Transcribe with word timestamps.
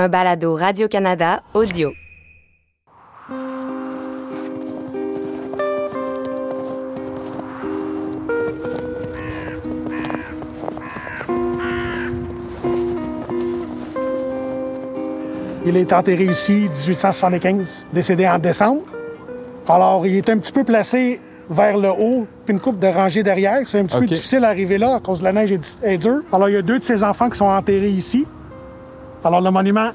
un 0.00 0.08
balado 0.08 0.54
Radio-Canada 0.54 1.42
audio. 1.52 1.92
Il 15.66 15.76
est 15.76 15.92
enterré 15.92 16.24
ici 16.24 16.52
1875, 16.52 17.86
décédé 17.92 18.26
en 18.26 18.38
décembre. 18.38 18.80
Alors, 19.68 20.06
il 20.06 20.16
est 20.16 20.30
un 20.30 20.38
petit 20.38 20.52
peu 20.52 20.64
placé 20.64 21.20
vers 21.50 21.76
le 21.76 21.90
haut, 21.90 22.26
puis 22.46 22.54
une 22.54 22.60
coupe 22.60 22.78
de 22.78 22.86
rangée 22.86 23.22
derrière. 23.22 23.60
C'est 23.66 23.80
un 23.80 23.84
petit 23.84 23.98
peu 23.98 24.06
difficile 24.06 24.46
à 24.46 24.48
arriver 24.48 24.78
là 24.78 24.96
à 24.96 25.00
cause 25.00 25.18
de 25.18 25.24
la 25.24 25.34
neige 25.34 25.52
est, 25.52 25.78
est 25.82 25.98
dure. 25.98 26.22
Alors, 26.32 26.48
il 26.48 26.54
y 26.54 26.56
a 26.58 26.62
deux 26.62 26.78
de 26.78 26.84
ses 26.84 27.04
enfants 27.04 27.28
qui 27.28 27.36
sont 27.36 27.44
enterrés 27.44 27.90
ici. 27.90 28.26
Alors, 29.22 29.40
le 29.40 29.50
monument 29.50 29.90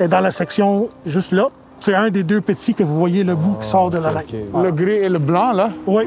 est 0.00 0.08
dans 0.08 0.20
la 0.20 0.30
section 0.30 0.88
juste 1.04 1.32
là. 1.32 1.48
C'est 1.78 1.94
un 1.94 2.10
des 2.10 2.22
deux 2.22 2.40
petits 2.40 2.74
que 2.74 2.82
vous 2.82 2.96
voyez 2.96 3.24
le 3.24 3.34
bout 3.34 3.56
qui 3.60 3.68
sort 3.68 3.90
de 3.90 3.98
la 3.98 4.12
neige. 4.12 4.34
Le 4.54 4.70
gris 4.70 4.92
et 4.92 5.08
le 5.08 5.18
blanc, 5.18 5.52
là? 5.52 5.70
Oui. 5.86 6.04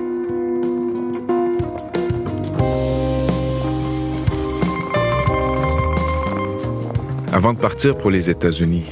Avant 7.33 7.53
de 7.53 7.59
partir 7.59 7.97
pour 7.97 8.09
les 8.09 8.29
États-Unis, 8.29 8.85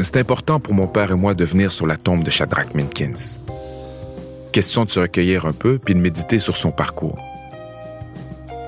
c'est 0.00 0.18
important 0.18 0.60
pour 0.60 0.74
mon 0.74 0.86
père 0.86 1.10
et 1.10 1.14
moi 1.14 1.32
de 1.32 1.44
venir 1.44 1.72
sur 1.72 1.86
la 1.86 1.96
tombe 1.96 2.22
de 2.22 2.30
Shadrach 2.30 2.74
Minkins. 2.74 3.40
Question 4.52 4.84
de 4.84 4.90
se 4.90 5.00
recueillir 5.00 5.46
un 5.46 5.52
peu 5.52 5.78
puis 5.78 5.94
de 5.94 6.00
méditer 6.00 6.38
sur 6.38 6.56
son 6.56 6.70
parcours. 6.70 7.18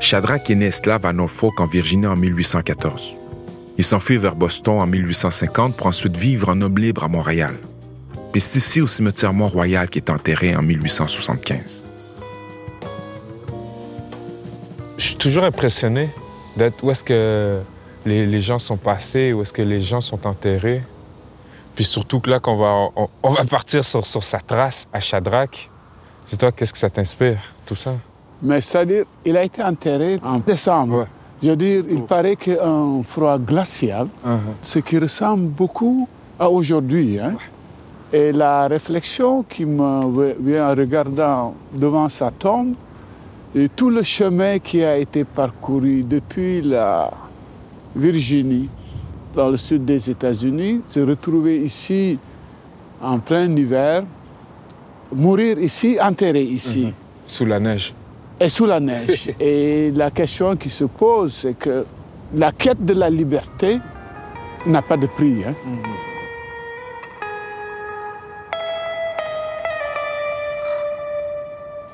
Shadrach 0.00 0.48
est 0.50 0.54
né 0.54 0.66
esclave 0.66 1.04
à 1.04 1.12
Norfolk 1.12 1.60
en 1.60 1.66
Virginie 1.66 2.06
en 2.06 2.16
1814. 2.16 3.18
Il 3.78 3.84
s'enfuit 3.84 4.16
vers 4.18 4.34
Boston 4.34 4.80
en 4.80 4.86
1850 4.88 5.76
pour 5.76 5.86
ensuite 5.86 6.16
vivre 6.16 6.48
en 6.48 6.60
homme 6.60 6.76
libre 6.78 7.04
à 7.04 7.08
Montréal. 7.08 7.54
Puis 8.32 8.40
c'est 8.40 8.58
ici 8.58 8.80
au 8.80 8.88
cimetière 8.88 9.32
Mont-Royal 9.32 9.88
qu'il 9.88 10.02
est 10.02 10.10
enterré 10.10 10.56
en 10.56 10.62
1875. 10.62 11.84
Je 14.96 15.04
suis 15.04 15.16
toujours 15.16 15.44
impressionné 15.44 16.10
d'être 16.56 16.82
où 16.82 16.90
est-ce 16.90 17.04
que 17.04 17.60
les, 18.04 18.26
les 18.26 18.40
gens 18.40 18.58
sont 18.58 18.76
passés, 18.76 19.32
où 19.32 19.42
est-ce 19.42 19.52
que 19.52 19.62
les 19.62 19.80
gens 19.80 20.00
sont 20.00 20.26
enterrés. 20.26 20.82
Puis 21.76 21.84
surtout 21.84 22.18
que 22.18 22.30
là, 22.30 22.40
qu'on 22.40 22.56
va, 22.56 22.88
on, 22.96 23.08
on 23.22 23.30
va 23.30 23.44
partir 23.44 23.84
sur, 23.84 24.04
sur 24.04 24.24
sa 24.24 24.40
trace 24.40 24.88
à 24.92 24.98
Shadrach. 24.98 25.70
C'est 26.26 26.36
toi, 26.36 26.50
qu'est-ce 26.50 26.72
que 26.72 26.78
ça 26.80 26.90
t'inspire, 26.90 27.38
tout 27.64 27.76
ça? 27.76 27.94
Mais 28.42 28.60
c'est-à-dire, 28.60 29.04
il 29.24 29.36
a 29.36 29.44
été 29.44 29.62
enterré 29.62 30.18
en 30.24 30.38
décembre. 30.40 30.98
Ouais. 30.98 31.06
Je 31.42 31.50
veux 31.50 31.56
dire, 31.56 31.84
il 31.90 32.02
paraît 32.02 32.36
qu'un 32.36 33.02
froid 33.04 33.38
glacial, 33.38 34.08
ce 34.62 34.78
qui 34.80 34.98
ressemble 34.98 35.48
beaucoup 35.48 36.08
à 36.38 36.50
aujourd'hui. 36.50 37.18
hein. 37.20 37.34
Et 38.12 38.32
la 38.32 38.66
réflexion 38.68 39.42
qui 39.42 39.64
me 39.66 40.34
vient 40.40 40.70
en 40.70 40.74
regardant 40.74 41.54
devant 41.76 42.08
sa 42.08 42.30
tombe, 42.30 42.74
et 43.54 43.68
tout 43.68 43.90
le 43.90 44.02
chemin 44.02 44.58
qui 44.58 44.82
a 44.82 44.96
été 44.96 45.24
parcouru 45.24 46.02
depuis 46.02 46.60
la 46.62 47.10
Virginie, 47.94 48.68
dans 49.34 49.50
le 49.50 49.56
sud 49.56 49.84
des 49.84 50.10
États-Unis, 50.10 50.80
se 50.88 51.00
retrouver 51.00 51.58
ici 51.62 52.18
en 53.00 53.18
plein 53.18 53.54
hiver, 53.56 54.04
mourir 55.14 55.58
ici, 55.58 55.98
enterré 56.00 56.42
ici 56.42 56.92
Sous 57.26 57.44
la 57.46 57.60
neige. 57.60 57.94
Et 58.40 58.48
sous 58.48 58.66
la 58.66 58.80
neige. 58.80 59.30
et 59.40 59.90
la 59.92 60.10
question 60.10 60.56
qui 60.56 60.70
se 60.70 60.84
pose, 60.84 61.32
c'est 61.32 61.54
que 61.54 61.84
la 62.34 62.52
quête 62.52 62.84
de 62.84 62.92
la 62.92 63.10
liberté 63.10 63.78
n'a 64.66 64.82
pas 64.82 64.96
de 64.96 65.06
prix. 65.06 65.44
hein. 65.46 65.54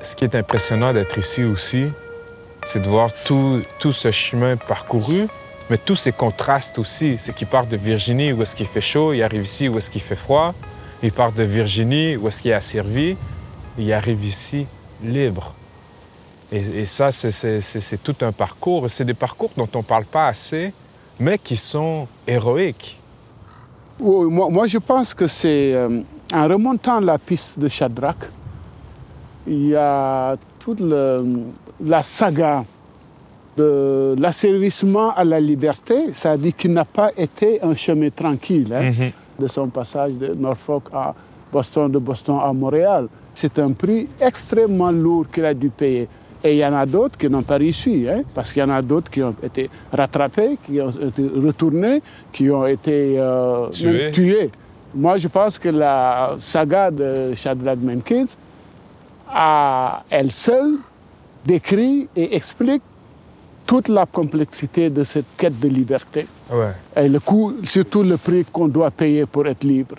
Ce 0.03 0.15
qui 0.15 0.25
est 0.25 0.34
impressionnant 0.34 0.92
d'être 0.92 1.19
ici 1.19 1.44
aussi, 1.44 1.87
c'est 2.65 2.81
de 2.81 2.88
voir 2.88 3.11
tout, 3.25 3.62
tout 3.78 3.93
ce 3.93 4.11
chemin 4.11 4.56
parcouru, 4.56 5.28
mais 5.71 5.78
tous 5.78 5.97
ces 5.97 6.12
contrastes 6.12 6.78
aussi. 6.78 7.16
C'est 7.19 7.34
qu'il 7.34 7.47
part 7.47 7.66
de 7.66 7.76
Virginie 7.76 8.32
où 8.32 8.43
est-ce 8.43 8.55
qu'il 8.55 8.66
fait 8.66 8.81
chaud, 8.81 9.12
il 9.12 9.22
arrive 9.22 9.43
ici 9.43 9.69
où 9.69 9.78
est-ce 9.78 9.91
qu'il 9.91 10.03
fait 10.03 10.16
froid. 10.16 10.55
Il 11.03 11.12
part 11.12 11.32
de 11.32 11.43
Virginie 11.43 12.16
où 12.16 12.28
est-ce 12.28 12.43
qu'il 12.43 12.50
est 12.50 12.55
asservi, 12.55 13.16
il 13.78 13.93
arrive 13.93 14.25
ici 14.25 14.66
libre. 15.03 15.55
Et, 16.54 16.81
et 16.81 16.84
ça, 16.84 17.10
c'est- 17.10 18.03
tout 18.03 18.15
un 18.20 18.32
parcours. 18.32 18.88
C'est 18.88 19.04
des 19.04 19.15
parcours 19.26 19.50
dont 19.56 19.69
on 19.75 19.78
ne 19.78 19.82
parle 19.94 20.04
pas 20.04 20.28
assez, 20.28 20.72
mais 21.19 21.37
qui 21.38 21.56
sont 21.56 22.06
héroïques. 22.26 23.00
Oui, 23.98 24.26
moi, 24.31 24.48
moi, 24.50 24.66
je 24.66 24.78
pense 24.78 25.14
que 25.14 25.26
c'est 25.26 25.75
euh, 25.75 26.03
en 26.32 26.48
remontant 26.48 27.00
la 27.00 27.19
piste 27.19 27.59
de 27.59 27.69
Shadrach, 27.69 28.20
il 29.47 29.69
y 29.69 29.75
a 29.76 30.37
toute 30.60 30.81
le- 30.81 31.25
la 31.81 32.03
saga 32.03 32.64
de 33.56 34.14
l'asservissement 34.19 35.10
à 35.14 35.22
la 35.25 35.38
liberté, 35.41 36.12
ça 36.12 36.37
dit 36.37 36.53
qu'il 36.53 36.72
n'a 36.72 36.84
pas 36.84 37.10
été 37.16 37.62
un 37.62 37.75
chemin 37.75 38.10
tranquille. 38.10 38.72
hein. 38.75 38.91
de 39.38 39.48
son 39.48 39.66
passage 39.69 40.12
de 40.16 40.32
Norfolk 40.34 40.84
à 40.93 41.12
Boston, 41.53 41.91
de 41.91 41.98
Boston 41.98 42.38
à 42.41 42.53
Montréal. 42.53 43.09
C'est 43.34 43.59
un 43.59 43.72
prix 43.72 44.09
extrêmement 44.20 44.93
lourd 44.93 45.26
qu'il 45.32 45.44
a 45.44 45.53
dû 45.54 45.70
payer. 45.70 46.09
Et 46.47 46.56
il 46.56 46.59
y 46.59 46.66
en 46.66 46.75
a 46.75 46.84
d'autres 46.84 47.16
qui 47.16 47.28
n'ont 47.31 47.43
pas 47.43 47.56
réussi, 47.56 48.06
hein, 48.06 48.22
parce 48.34 48.53
qu'il 48.53 48.60
y 48.60 48.65
en 48.66 48.71
a 48.71 48.82
d'autres 48.82 49.10
qui 49.10 49.22
ont 49.22 49.34
été 49.43 49.71
rattrapés, 49.91 50.59
qui 50.66 50.78
ont 50.78 50.91
été 50.91 51.22
retournés, 51.22 52.03
qui 52.31 52.50
ont 52.50 52.66
été 52.66 53.15
euh, 53.19 53.71
Tués. 54.12 54.50
Moi, 54.94 55.16
je 55.16 55.27
pense 55.28 55.59
que 55.59 55.71
la 55.71 56.34
saga 56.37 56.91
de 56.91 57.32
Shadrach 57.34 57.78
Menkins, 57.78 58.27
à 59.27 60.05
elle 60.10 60.31
seule, 60.31 60.75
décrit 61.47 62.09
et 62.15 62.37
explique 62.37 62.82
toute 63.66 63.88
la 63.88 64.05
complexité 64.05 64.91
de 64.91 65.03
cette 65.03 65.37
quête 65.38 65.59
de 65.59 65.69
liberté. 65.69 66.26
Ouais. 66.53 66.72
Et 67.03 67.09
le 67.09 67.21
coût, 67.21 67.55
surtout 67.65 68.03
le 68.03 68.19
prix 68.19 68.44
qu'on 68.53 68.69
doit 68.69 68.91
payer 68.91 69.25
pour 69.25 69.47
être 69.47 69.65
libre. 69.65 69.97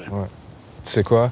Tu 0.86 0.92
sais 0.92 1.04
quoi? 1.04 1.32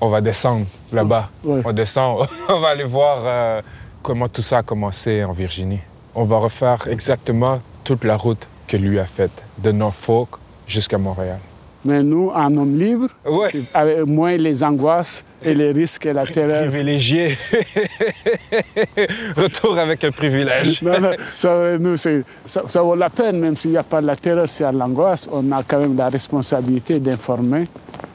On 0.00 0.08
va 0.08 0.20
descendre 0.20 0.66
là-bas. 0.92 1.30
Ouais. 1.42 1.62
On 1.64 1.72
descend, 1.72 2.28
on 2.48 2.60
va 2.60 2.68
aller 2.68 2.84
voir 2.84 3.22
euh, 3.24 3.60
comment 4.06 4.28
tout 4.28 4.42
ça 4.42 4.58
a 4.58 4.62
commencé 4.62 5.24
en 5.24 5.32
Virginie. 5.32 5.80
On 6.14 6.24
va 6.24 6.38
refaire 6.38 6.86
exactement 6.88 7.58
toute 7.82 8.04
la 8.04 8.16
route 8.16 8.46
que 8.68 8.76
lui 8.76 8.98
a 9.00 9.04
faite, 9.04 9.32
de 9.58 9.72
Norfolk 9.72 10.28
jusqu'à 10.66 10.96
Montréal. 10.96 11.40
Mais 11.84 12.02
nous, 12.02 12.30
en 12.34 12.56
homme 12.56 12.76
libre, 12.78 13.08
Ouais. 13.24 13.52
avec 13.74 14.06
moins 14.06 14.36
les 14.36 14.62
angoisses 14.64 15.24
et 15.42 15.54
les 15.54 15.70
risques 15.72 16.06
et 16.06 16.12
la 16.12 16.24
terreur. 16.26 16.68
Privilégié. 16.68 17.36
Retour 19.36 19.78
avec 19.78 20.02
un 20.04 20.10
privilège. 20.10 20.82
Non, 20.82 21.00
non, 21.00 21.10
ça, 21.36 21.78
nous, 21.78 21.96
ça, 21.96 22.10
ça 22.44 22.82
vaut 22.82 22.94
la 22.96 23.10
peine, 23.10 23.38
même 23.40 23.56
s'il 23.56 23.70
n'y 23.72 23.76
a 23.76 23.82
pas 23.84 24.00
de 24.00 24.06
la 24.06 24.16
terreur, 24.16 24.48
s'il 24.48 24.62
y 24.66 24.68
a 24.68 24.72
de 24.72 24.78
l'angoisse, 24.78 25.28
on 25.32 25.50
a 25.52 25.62
quand 25.62 25.78
même 25.80 25.96
la 25.96 26.08
responsabilité 26.08 26.98
d'informer 26.98 27.64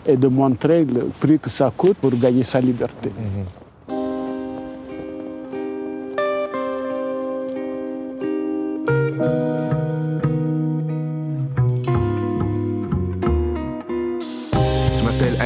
et 0.05 0.17
de 0.17 0.27
montrer 0.27 0.83
le 0.85 1.09
prix 1.19 1.37
que 1.39 1.49
ça 1.49 1.71
coûte 1.75 1.97
pour 1.97 2.11
gagner 2.17 2.43
sa 2.43 2.59
liberté. 2.61 3.09
M'appelle 3.09 3.60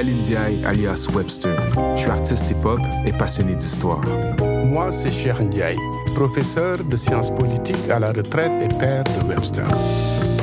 Aline 0.06 0.22
Diaye, 0.22 0.64
alias 0.64 1.08
Webster. 1.16 1.58
Je 1.96 2.02
suis 2.02 2.12
artiste 2.12 2.52
hip-hop 2.52 2.80
et 3.08 3.12
passionné 3.12 3.56
d'histoire. 3.56 4.02
Moi, 4.64 4.92
c'est 4.92 5.10
Cher 5.10 5.42
Ndiaye, 5.42 5.80
professeur 6.14 6.78
de 6.84 6.96
sciences 6.96 7.32
politiques 7.32 7.90
à 7.90 7.98
la 7.98 8.10
retraite 8.12 8.52
et 8.62 8.68
père 8.68 9.04
de 9.04 9.28
Webster. 9.28 9.66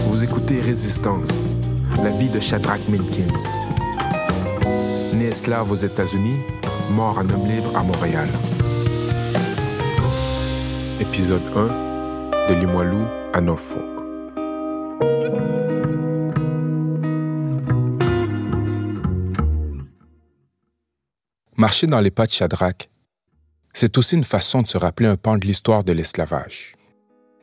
Vous 0.09 0.25
écoutez 0.25 0.59
Résistance, 0.59 1.29
la 2.03 2.11
vie 2.11 2.29
de 2.29 2.41
Shadrach 2.41 2.81
Minkins. 2.89 3.39
Né 5.15 5.27
esclave 5.27 5.71
aux 5.71 5.77
États-Unis, 5.77 6.41
mort 6.91 7.19
en 7.19 7.33
homme 7.33 7.47
libre 7.47 7.71
à 7.77 7.85
Montréal. 7.85 8.27
Épisode 10.99 11.43
1 11.55 12.49
de 12.49 12.55
Limoilou 12.59 13.05
à 13.33 13.41
Norfolk. 13.41 14.02
Marcher 21.63 21.87
dans 21.87 22.01
les 22.01 22.11
pas 22.11 22.27
de 22.27 22.33
Shadrach, 22.33 22.89
c'est 23.73 23.97
aussi 23.97 24.17
une 24.17 24.25
façon 24.25 24.63
de 24.63 24.67
se 24.67 24.77
rappeler 24.79 25.07
un 25.07 25.15
pan 25.15 25.39
de 25.39 25.47
l'histoire 25.47 25.85
de 25.85 25.93
l'esclavage. 25.93 26.73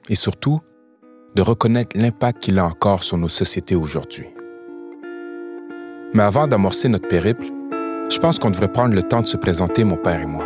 Et 0.09 0.15
surtout, 0.15 0.59
de 1.35 1.41
reconnaître 1.41 1.97
l'impact 1.97 2.43
qu'il 2.43 2.59
a 2.59 2.65
encore 2.65 3.05
sur 3.05 3.17
nos 3.17 3.29
sociétés 3.29 3.77
aujourd'hui. 3.77 4.27
Mais 6.13 6.23
avant 6.23 6.47
d'amorcer 6.47 6.89
notre 6.89 7.07
périple, 7.07 7.45
je 8.11 8.17
pense 8.17 8.39
qu'on 8.39 8.49
devrait 8.49 8.73
prendre 8.73 8.93
le 8.93 9.03
temps 9.03 9.21
de 9.21 9.25
se 9.25 9.37
présenter, 9.37 9.85
mon 9.85 9.95
père 9.95 10.19
et 10.19 10.25
moi. 10.25 10.43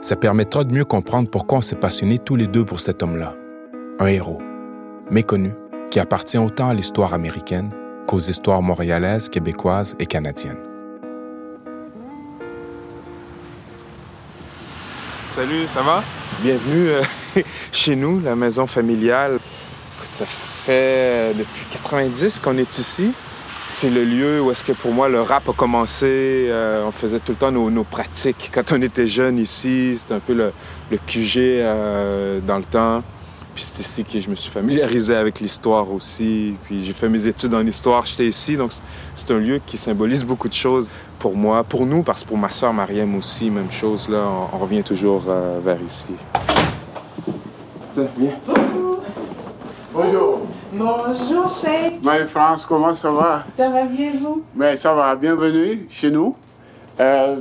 Ça 0.00 0.16
permettra 0.16 0.64
de 0.64 0.72
mieux 0.72 0.86
comprendre 0.86 1.28
pourquoi 1.28 1.58
on 1.58 1.60
s'est 1.60 1.76
passionnés 1.76 2.18
tous 2.18 2.36
les 2.36 2.46
deux 2.46 2.64
pour 2.64 2.80
cet 2.80 3.02
homme-là. 3.02 3.36
Un 3.98 4.06
héros, 4.06 4.40
méconnu, 5.10 5.52
qui 5.90 6.00
appartient 6.00 6.38
autant 6.38 6.70
à 6.70 6.74
l'histoire 6.74 7.12
américaine 7.12 7.70
qu'aux 8.06 8.18
histoires 8.18 8.62
montréalaises, 8.62 9.28
québécoises 9.28 9.94
et 9.98 10.06
canadiennes. 10.06 10.67
Salut, 15.38 15.68
ça 15.72 15.82
va? 15.82 16.02
Bienvenue 16.42 16.88
euh, 16.88 17.02
chez 17.70 17.94
nous, 17.94 18.18
la 18.18 18.34
maison 18.34 18.66
familiale. 18.66 19.38
Ça 20.10 20.24
fait 20.26 21.32
depuis 21.32 21.64
90 21.70 22.40
qu'on 22.40 22.58
est 22.58 22.76
ici. 22.76 23.12
C'est 23.68 23.88
le 23.88 24.02
lieu 24.02 24.40
où 24.40 24.50
est-ce 24.50 24.64
que 24.64 24.72
pour 24.72 24.90
moi 24.90 25.08
le 25.08 25.22
rap 25.22 25.48
a 25.48 25.52
commencé. 25.52 26.46
Euh, 26.48 26.84
on 26.84 26.90
faisait 26.90 27.20
tout 27.20 27.30
le 27.30 27.36
temps 27.36 27.52
nos, 27.52 27.84
pratiques 27.84 28.50
quand 28.52 28.72
on 28.72 28.82
était 28.82 29.06
jeune 29.06 29.38
ici. 29.38 29.96
C'était 30.00 30.14
un 30.14 30.18
peu 30.18 30.34
le, 30.34 30.52
QG 31.06 31.36
euh, 31.36 32.40
dans 32.40 32.58
le 32.58 32.64
temps. 32.64 33.04
Puis 33.58 33.64
c'est 33.64 33.82
ici 33.82 34.04
que 34.04 34.20
je 34.20 34.30
me 34.30 34.36
suis 34.36 34.52
familiarisé 34.52 35.16
avec 35.16 35.40
l'histoire 35.40 35.92
aussi. 35.92 36.54
Puis 36.62 36.84
j'ai 36.84 36.92
fait 36.92 37.08
mes 37.08 37.26
études 37.26 37.52
en 37.54 37.66
histoire, 37.66 38.06
j'étais 38.06 38.28
ici. 38.28 38.56
Donc 38.56 38.70
c'est 39.16 39.32
un 39.32 39.38
lieu 39.38 39.60
qui 39.66 39.76
symbolise 39.76 40.24
beaucoup 40.24 40.46
de 40.46 40.54
choses 40.54 40.88
pour 41.18 41.34
moi, 41.34 41.64
pour 41.64 41.84
nous, 41.84 42.04
parce 42.04 42.22
que 42.22 42.28
pour 42.28 42.38
ma 42.38 42.50
soeur 42.50 42.72
Mariam 42.72 43.16
aussi, 43.16 43.50
même 43.50 43.72
chose. 43.72 44.08
Là, 44.08 44.24
on, 44.52 44.58
revient 44.58 44.84
toujours 44.84 45.24
euh, 45.26 45.58
vers 45.58 45.82
ici. 45.82 46.14
viens. 47.96 48.38
Bonjour. 49.92 50.42
Bonjour, 50.72 51.48
chef. 51.48 51.94
Marie-France, 52.00 52.64
comment 52.64 52.94
ça 52.94 53.10
va? 53.10 53.44
Ça 53.56 53.68
va 53.70 53.86
bien, 53.86 54.12
vous? 54.22 54.44
Mais 54.54 54.76
ça 54.76 54.94
va, 54.94 55.16
bienvenue 55.16 55.84
chez 55.90 56.12
nous. 56.12 56.36
Euh, 57.00 57.40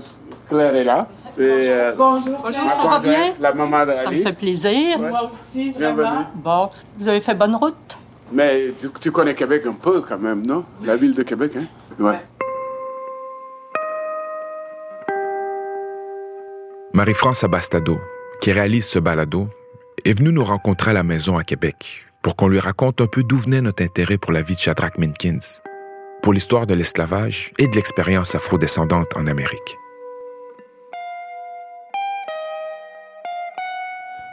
Claire 0.50 0.76
est 0.78 0.84
là. 0.84 1.08
Euh, 1.40 1.94
bonjour. 1.96 2.40
Bonjour, 2.44 2.70
ça 2.70 2.88
va 2.88 3.00
bien? 3.00 3.34
La 3.40 3.54
maman 3.54 3.94
Ça 3.96 4.10
me 4.10 4.20
fait 4.20 4.34
plaisir. 4.34 5.00
Moi 5.00 5.30
aussi, 5.32 5.72
vraiment. 5.72 6.26
Bon, 6.36 6.70
vous 6.98 7.08
avez 7.08 7.22
fait 7.22 7.36
bonne 7.36 7.56
route? 7.56 7.98
Mais 8.32 8.68
tu, 9.00 9.12
connais 9.12 9.34
Québec 9.34 9.66
un 9.68 9.74
peu 9.74 10.02
quand 10.02 10.18
même, 10.18 10.46
non? 10.46 10.66
La 10.84 10.98
ville 10.98 11.16
de 11.16 11.24
Québec, 11.24 11.54
hein? 11.56 11.66
Ouais. 12.00 12.20
Marie-France 16.94 17.44
Abastado, 17.44 18.00
qui 18.42 18.52
réalise 18.52 18.88
ce 18.88 19.00
balado, 19.00 19.48
est 20.04 20.14
venue 20.14 20.32
nous 20.32 20.44
rencontrer 20.44 20.92
à 20.92 20.94
la 20.96 21.04
maison 21.04 21.38
à 21.38 21.44
Québec 21.44 22.06
pour 22.22 22.36
qu'on 22.36 22.48
lui 22.48 22.60
raconte 22.60 23.00
un 23.00 23.08
peu 23.08 23.24
d'où 23.24 23.38
venait 23.38 23.62
notre 23.62 23.84
intérêt 23.84 24.18
pour 24.18 24.32
la 24.32 24.42
vie 24.42 24.56
de 24.56 24.60
Shadrach 24.60 24.98
Minkins, 24.98 25.62
pour 26.22 26.34
l'histoire 26.34 26.66
de 26.66 26.74
l'esclavage 26.74 27.54
et 27.60 27.68
de 27.68 27.76
l'expérience 27.76 28.36
afro-descendante 28.36 29.16
en 29.16 29.28
Amérique. 29.28 29.78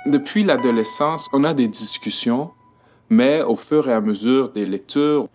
Depuis 0.06 0.44
l'adolescence, 0.44 1.30
on 1.32 1.44
a 1.44 1.54
des 1.54 1.66
discussions, 1.66 2.50
mais 3.08 3.40
au 3.40 3.56
fur 3.56 3.88
et 3.88 3.92
à 3.92 4.02
mesure 4.02 4.50
des 4.50 4.66
lectures, 4.66 5.28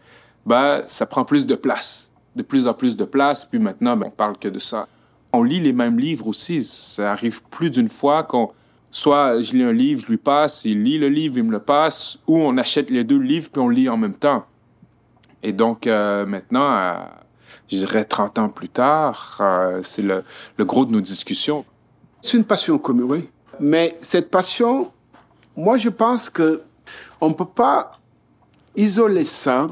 bah, 0.46 0.82
ça 0.86 1.08
prend 1.08 1.26
plus 1.26 1.48
de 1.48 1.56
place, 1.56 2.10
de 2.36 2.44
plus 2.44 2.68
en 2.68 2.76
plus 2.76 2.96
de 2.96 3.04
place, 3.04 3.46
puis 3.46 3.58
maintenant, 3.58 3.98
ben, 3.98 4.08
on 4.08 4.12
parle 4.12 4.38
que 4.38 4.48
de 4.48 4.60
ça. 4.60 4.88
On 5.34 5.42
lit 5.42 5.60
les 5.60 5.74
mêmes 5.74 5.98
livres 5.98 6.28
aussi. 6.28 6.64
Ça 6.64 7.12
arrive 7.12 7.42
plus 7.50 7.72
d'une 7.72 7.90
fois 7.90 8.24
qu'on 8.24 8.52
soit 8.92 9.42
je 9.42 9.54
lis 9.54 9.64
un 9.64 9.72
livre, 9.72 10.02
je 10.02 10.08
lui 10.08 10.18
passe, 10.18 10.66
il 10.66 10.84
lit 10.84 11.00
le 11.00 11.10
livre, 11.10 11.38
il 11.38 11.46
me 11.46 11.52
le 11.52 11.60
passe, 11.60 12.20
ou 12.28 12.38
on 12.38 12.56
achète 12.58 12.92
les 12.92 13.04
deux 13.04 13.20
livres 13.20 13.50
puis 13.52 13.62
on 13.62 13.70
lit 13.70 13.90
en 13.90 13.98
même 13.98 14.16
temps. 14.16 14.46
Et 15.42 15.54
donc 15.54 15.88
euh, 15.88 16.26
maintenant, 16.26 16.98
je 17.68 17.78
dirais 17.78 18.06
30 18.06 18.40
ans 18.40 18.50
plus 18.50 18.70
tard, 18.70 19.38
euh, 19.42 19.82
c'est 19.84 20.02
le, 20.02 20.24
le, 20.58 20.66
gros 20.66 20.86
de 20.86 20.92
nos 20.92 21.02
discussions. 21.02 21.66
C'est 22.22 22.38
une 22.38 22.44
passion 22.44 22.78
commune, 22.78 23.06
oui. 23.06 23.30
Mais 23.60 23.98
cette 24.02 24.30
passion, 24.30 24.92
moi 25.56 25.78
je 25.78 25.90
pense 25.90 26.30
que 26.30 26.62
on 27.22 27.30
ne 27.30 27.34
peut 27.34 27.46
pas 27.46 27.92
isoler 28.76 29.24
ça 29.24 29.68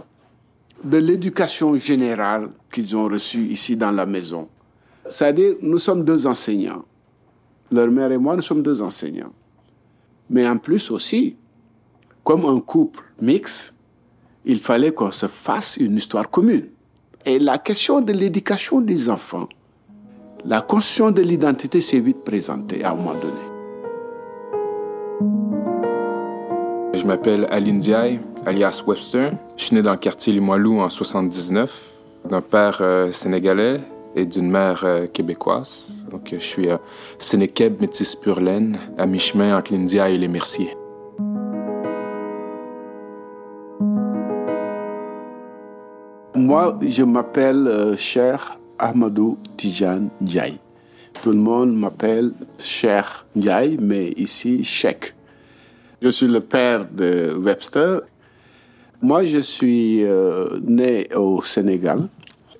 de 0.83 0.97
l'éducation 0.97 1.75
générale 1.75 2.49
qu'ils 2.71 2.95
ont 2.95 3.05
reçue 3.05 3.45
ici 3.45 3.75
dans 3.75 3.91
la 3.91 4.05
maison. 4.05 4.47
C'est-à-dire, 5.09 5.55
nous 5.61 5.77
sommes 5.77 6.03
deux 6.03 6.27
enseignants. 6.27 6.83
Leur 7.71 7.89
mère 7.89 8.11
et 8.11 8.17
moi, 8.17 8.35
nous 8.35 8.41
sommes 8.41 8.61
deux 8.61 8.81
enseignants. 8.81 9.31
Mais 10.29 10.47
en 10.47 10.57
plus 10.57 10.91
aussi, 10.91 11.35
comme 12.23 12.45
un 12.45 12.59
couple 12.59 13.03
mixte, 13.21 13.73
il 14.45 14.59
fallait 14.59 14.91
qu'on 14.91 15.11
se 15.11 15.27
fasse 15.27 15.77
une 15.77 15.95
histoire 15.95 16.29
commune. 16.29 16.67
Et 17.25 17.39
la 17.39 17.57
question 17.57 18.01
de 18.01 18.13
l'éducation 18.13 18.81
des 18.81 19.09
enfants, 19.09 19.47
la 20.45 20.61
construction 20.61 21.11
de 21.11 21.21
l'identité 21.21 21.81
s'est 21.81 21.99
vite 21.99 22.23
présentée 22.23 22.83
à 22.83 22.91
un 22.91 22.95
moment 22.95 23.13
donné. 23.13 23.46
M'appelle 27.07 27.47
Aline 27.49 27.79
Diaye, 27.79 28.19
alias 28.45 28.83
Webster. 28.85 29.31
Je 29.55 29.63
suis 29.63 29.75
né 29.75 29.81
dans 29.81 29.91
le 29.91 29.97
quartier 29.97 30.33
Limoilou 30.33 30.81
en 30.81 30.89
79, 30.89 31.93
d'un 32.29 32.41
père 32.41 32.79
euh, 32.81 33.13
sénégalais 33.13 33.79
et 34.13 34.25
d'une 34.25 34.49
mère 34.51 34.81
euh, 34.83 35.07
québécoise. 35.07 36.05
Donc, 36.11 36.29
je 36.33 36.43
suis 36.43 36.69
à 36.69 36.81
Sénékeb 37.17 37.79
métis 37.79 38.13
pur 38.13 38.41
laine, 38.41 38.77
à 38.97 39.05
mi-chemin 39.05 39.57
entre 39.57 39.71
l'India 39.71 40.09
et 40.09 40.17
les 40.17 40.27
Merciers. 40.27 40.75
Moi, 46.35 46.77
je 46.85 47.03
m'appelle 47.03 47.67
euh, 47.67 47.95
Cher 47.95 48.57
Ahmadou 48.77 49.37
Tijan 49.55 50.09
Ndiaye. 50.21 50.59
Tout 51.21 51.31
le 51.31 51.37
monde 51.39 51.73
m'appelle 51.73 52.33
Cher 52.59 53.25
Ndiaye, 53.33 53.77
mais 53.79 54.09
ici, 54.17 54.61
Cheikh. 54.65 55.13
Je 56.01 56.09
suis 56.09 56.27
le 56.27 56.41
père 56.41 56.87
de 56.89 57.35
Webster. 57.35 58.01
Moi, 59.01 59.25
je 59.25 59.39
suis 59.39 60.03
euh, 60.03 60.59
né 60.61 61.07
au 61.15 61.41
Sénégal. 61.41 62.07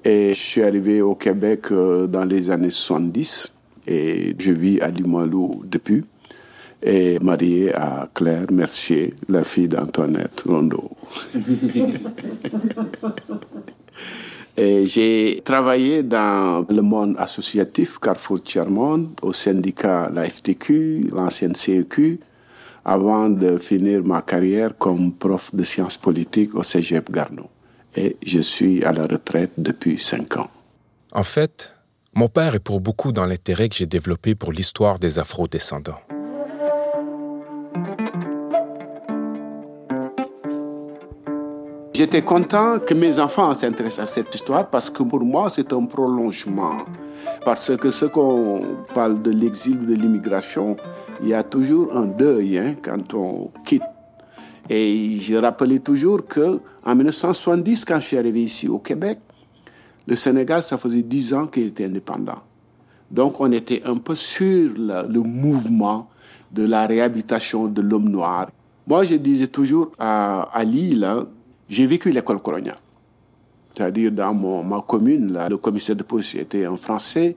Et 0.04 0.30
je 0.30 0.40
suis 0.40 0.64
arrivé 0.64 1.02
au 1.02 1.16
Québec 1.16 1.66
euh, 1.72 2.08
dans 2.08 2.24
les 2.24 2.50
années 2.50 2.70
70 2.70 3.54
et 3.88 4.34
je 4.38 4.52
vis 4.54 4.80
à 4.80 4.90
Limoilou 4.90 5.64
depuis 5.66 6.04
et 6.82 7.18
marié 7.20 7.74
à 7.74 8.08
Claire 8.14 8.46
Mercier, 8.52 9.14
la 9.28 9.44
fille 9.44 9.68
d'Antoinette 9.68 10.44
Rondeau. 10.46 10.92
et 14.58 14.86
j'ai 14.86 15.42
travaillé 15.44 16.04
dans 16.04 16.66
le 16.70 16.82
monde 16.82 17.16
associatif 17.18 17.98
Carrefour 18.00 18.42
Tiers-Monde, 18.42 19.10
au 19.22 19.34
syndicat 19.34 20.10
la 20.14 20.30
FTQ, 20.30 21.10
l'ancienne 21.12 21.56
CEQ, 21.56 22.20
avant 22.88 23.30
de 23.30 23.58
finir 23.58 24.04
ma 24.04 24.22
carrière 24.22 24.72
comme 24.78 25.12
prof 25.12 25.54
de 25.54 25.64
sciences 25.64 25.98
politiques 25.98 26.56
au 26.56 26.64
Cégep 26.64 27.12
Garneau 27.12 27.50
et 27.98 28.16
je 28.26 28.40
suis 28.40 28.84
à 28.84 28.94
la 28.94 29.04
retraite 29.04 29.52
depuis 29.58 30.00
cinq 30.00 30.38
ans. 30.38 30.50
En 31.12 31.24
fait, 31.24 31.76
mon 32.14 32.30
père 32.30 32.56
est 32.56 32.60
pour 32.60 32.80
beaucoup 32.80 33.12
dans 33.12 33.26
l'intérêt 33.26 33.68
que 33.68 33.76
j'ai 33.76 33.86
développé 33.86 34.36
pour 34.36 34.54
l'histoire 34.54 35.00
des 35.00 35.20
Afro-descendants. 35.20 36.00
J'étais 41.94 42.22
content 42.22 42.78
que 42.80 42.94
mes 42.94 43.20
enfants 43.20 43.54
s'intéressent 43.54 44.04
à 44.04 44.06
cette 44.06 44.34
histoire 44.34 44.70
parce 44.70 44.90
que 44.90 45.02
pour 45.04 45.22
moi, 45.22 45.50
c'est 45.50 45.74
un 45.74 45.86
prolongement. 45.86 46.86
Parce 47.44 47.76
que 47.76 47.90
ce 47.90 48.06
qu'on 48.06 48.62
parle 48.94 49.22
de 49.22 49.32
l'exil, 49.32 49.84
de 49.84 49.96
l'immigration, 49.96 50.76
il 51.22 51.30
y 51.30 51.34
a 51.34 51.44
toujours 51.44 51.96
un 51.96 52.06
deuil 52.06 52.58
hein, 52.58 52.76
quand 52.82 53.14
on 53.14 53.52
quitte 53.66 53.84
et 54.70 55.18
je 55.18 55.36
rappelais 55.36 55.80
toujours 55.80 56.26
que 56.26 56.60
en 56.84 56.96
1970, 56.96 57.86
quand 57.86 58.00
je 58.00 58.08
suis 58.08 58.18
arrivé 58.18 58.42
ici 58.42 58.68
au 58.68 58.80
Québec, 58.80 59.20
le 60.06 60.16
Sénégal, 60.16 60.64
ça 60.64 60.78
faisait 60.78 61.02
dix 61.02 61.34
ans 61.34 61.48
qu'il 61.48 61.68
était 61.68 61.86
indépendant. 61.86 62.40
Donc 63.10 63.40
on 63.40 63.52
était 63.52 63.82
un 63.86 63.98
peu 63.98 64.16
sur 64.16 64.72
le, 64.78 65.20
mouvement 65.20 66.10
de 66.52 66.66
la 66.66 66.86
réhabilitation 66.86 67.68
de 67.68 67.82
l'homme 67.82 68.10
noir. 68.10 68.50
Moi, 68.86 69.04
je 69.04 69.16
disais 69.16 69.48
toujours 69.48 69.92
à, 70.00 70.64
Lille, 70.66 71.04
hein, 71.04 71.28
j'ai 71.68 71.86
vécu 71.86 72.12
l'école 72.12 72.42
coloniale. 72.42 72.76
C'est-à-dire 73.70 74.12
dans 74.12 74.34
mon, 74.34 74.64
ma 74.64 74.82
commune, 74.82 75.38
le 75.50 75.58
commissaire 75.58 75.96
de 75.96 76.04
police 76.04 76.36
était 76.36 76.66
en 76.68 76.78
français. 76.78 77.36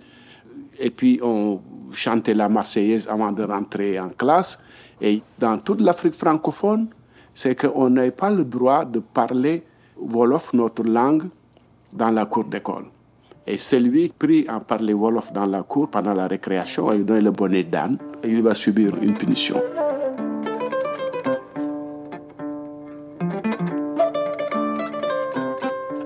Et 0.78 0.90
puis 0.90 1.20
on 1.22 1.60
chantait 1.92 2.34
la 2.34 2.48
Marseillaise 2.48 3.08
avant 3.08 3.32
de 3.32 3.42
rentrer 3.42 3.98
en 3.98 4.08
classe. 4.08 4.62
Et 5.00 5.22
dans 5.38 5.58
toute 5.58 5.80
l'Afrique 5.80 6.14
francophone, 6.14 6.88
c'est 7.32 7.54
qu'on 7.54 7.90
n'a 7.90 8.10
pas 8.10 8.30
le 8.30 8.44
droit 8.44 8.84
de 8.84 8.98
parler 8.98 9.64
Wolof, 9.96 10.52
notre 10.52 10.82
langue, 10.82 11.24
dans 11.94 12.10
la 12.10 12.26
cour 12.26 12.44
d'école. 12.44 12.84
Et 13.46 13.58
celui 13.58 14.08
pris 14.10 14.46
en 14.48 14.60
parler 14.60 14.92
Wolof 14.92 15.32
dans 15.32 15.46
la 15.46 15.62
cour 15.62 15.88
pendant 15.88 16.14
la 16.14 16.26
récréation, 16.26 16.92
il 16.92 17.04
donne 17.04 17.24
le 17.24 17.30
bonnet 17.30 17.64
d'âne, 17.64 17.98
il 18.24 18.42
va 18.42 18.54
subir 18.54 18.92
une 19.02 19.14
punition. 19.14 19.60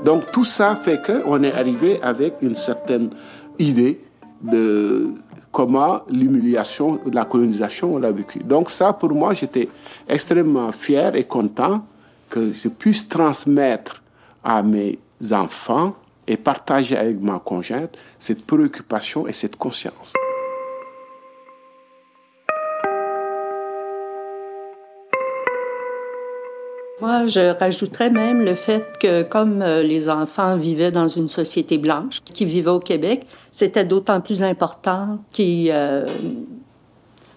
Donc 0.04 0.30
tout 0.32 0.44
ça 0.44 0.76
fait 0.76 1.00
qu'on 1.04 1.42
est 1.42 1.52
arrivé 1.52 2.00
avec 2.02 2.34
une 2.42 2.54
certaine 2.54 3.10
idée 3.58 4.04
de 4.42 5.14
comment 5.54 6.02
l'humiliation, 6.10 7.00
la 7.12 7.24
colonisation, 7.24 7.94
on 7.94 7.98
l'a 7.98 8.10
vécu. 8.10 8.40
Donc 8.40 8.68
ça, 8.68 8.92
pour 8.92 9.12
moi, 9.12 9.34
j'étais 9.34 9.68
extrêmement 10.08 10.72
fier 10.72 11.14
et 11.14 11.22
content 11.24 11.86
que 12.28 12.50
je 12.50 12.68
puisse 12.68 13.08
transmettre 13.08 14.02
à 14.42 14.64
mes 14.64 14.98
enfants 15.30 15.94
et 16.26 16.36
partager 16.36 16.96
avec 16.96 17.20
ma 17.20 17.38
conjointe 17.38 17.96
cette 18.18 18.44
préoccupation 18.44 19.28
et 19.28 19.32
cette 19.32 19.54
conscience. 19.54 20.14
Moi, 27.00 27.26
je 27.26 27.58
rajouterais 27.58 28.08
même 28.08 28.42
le 28.42 28.54
fait 28.54 28.84
que 29.00 29.24
comme 29.24 29.62
euh, 29.62 29.82
les 29.82 30.08
enfants 30.08 30.56
vivaient 30.56 30.92
dans 30.92 31.08
une 31.08 31.26
société 31.26 31.76
blanche, 31.76 32.20
qui 32.20 32.44
vivait 32.44 32.70
au 32.70 32.78
Québec, 32.78 33.26
c'était 33.50 33.84
d'autant 33.84 34.20
plus 34.20 34.44
important 34.44 35.18
qu'ils 35.32 35.70
euh, 35.72 36.06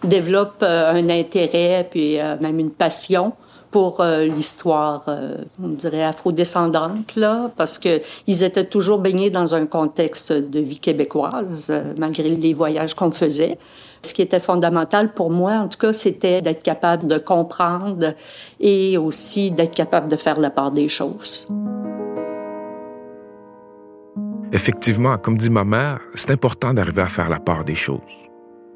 développent 0.03 0.61
euh, 0.61 0.91
un 0.91 1.09
intérêt 1.09 1.87
puis 1.89 2.17
même 2.39 2.59
une 2.59 2.69
passion 2.69 3.33
pour 3.71 4.01
euh, 4.01 4.23
l'histoire, 4.23 5.05
euh, 5.07 5.37
on 5.61 5.69
dirait 5.69 6.03
afrodescendante 6.03 7.15
là, 7.15 7.51
parce 7.57 7.77
que 7.79 8.01
ils 8.25 8.43
étaient 8.43 8.65
toujours 8.65 8.99
baignés 8.99 9.29
dans 9.29 9.55
un 9.55 9.65
contexte 9.65 10.31
de 10.31 10.59
vie 10.59 10.79
québécoise, 10.79 11.67
euh, 11.69 11.93
malgré 11.97 12.29
les 12.29 12.53
voyages 12.53 12.93
qu'on 12.93 13.11
faisait. 13.11 13.57
Ce 14.03 14.13
qui 14.13 14.21
était 14.21 14.39
fondamental 14.39 15.13
pour 15.13 15.31
moi, 15.31 15.53
en 15.53 15.67
tout 15.67 15.79
cas, 15.79 15.91
c'était 15.91 16.41
d'être 16.41 16.63
capable 16.63 17.07
de 17.07 17.17
comprendre 17.17 18.13
et 18.59 18.97
aussi 18.97 19.51
d'être 19.51 19.75
capable 19.75 20.07
de 20.07 20.15
faire 20.15 20.39
la 20.39 20.49
part 20.49 20.71
des 20.71 20.87
choses. 20.87 21.47
Effectivement, 24.53 25.17
comme 25.17 25.37
dit 25.37 25.49
ma 25.49 25.65
mère, 25.65 25.99
c'est 26.13 26.31
important 26.31 26.73
d'arriver 26.73 27.01
à 27.01 27.07
faire 27.07 27.29
la 27.29 27.39
part 27.39 27.65
des 27.65 27.75
choses. 27.75 28.27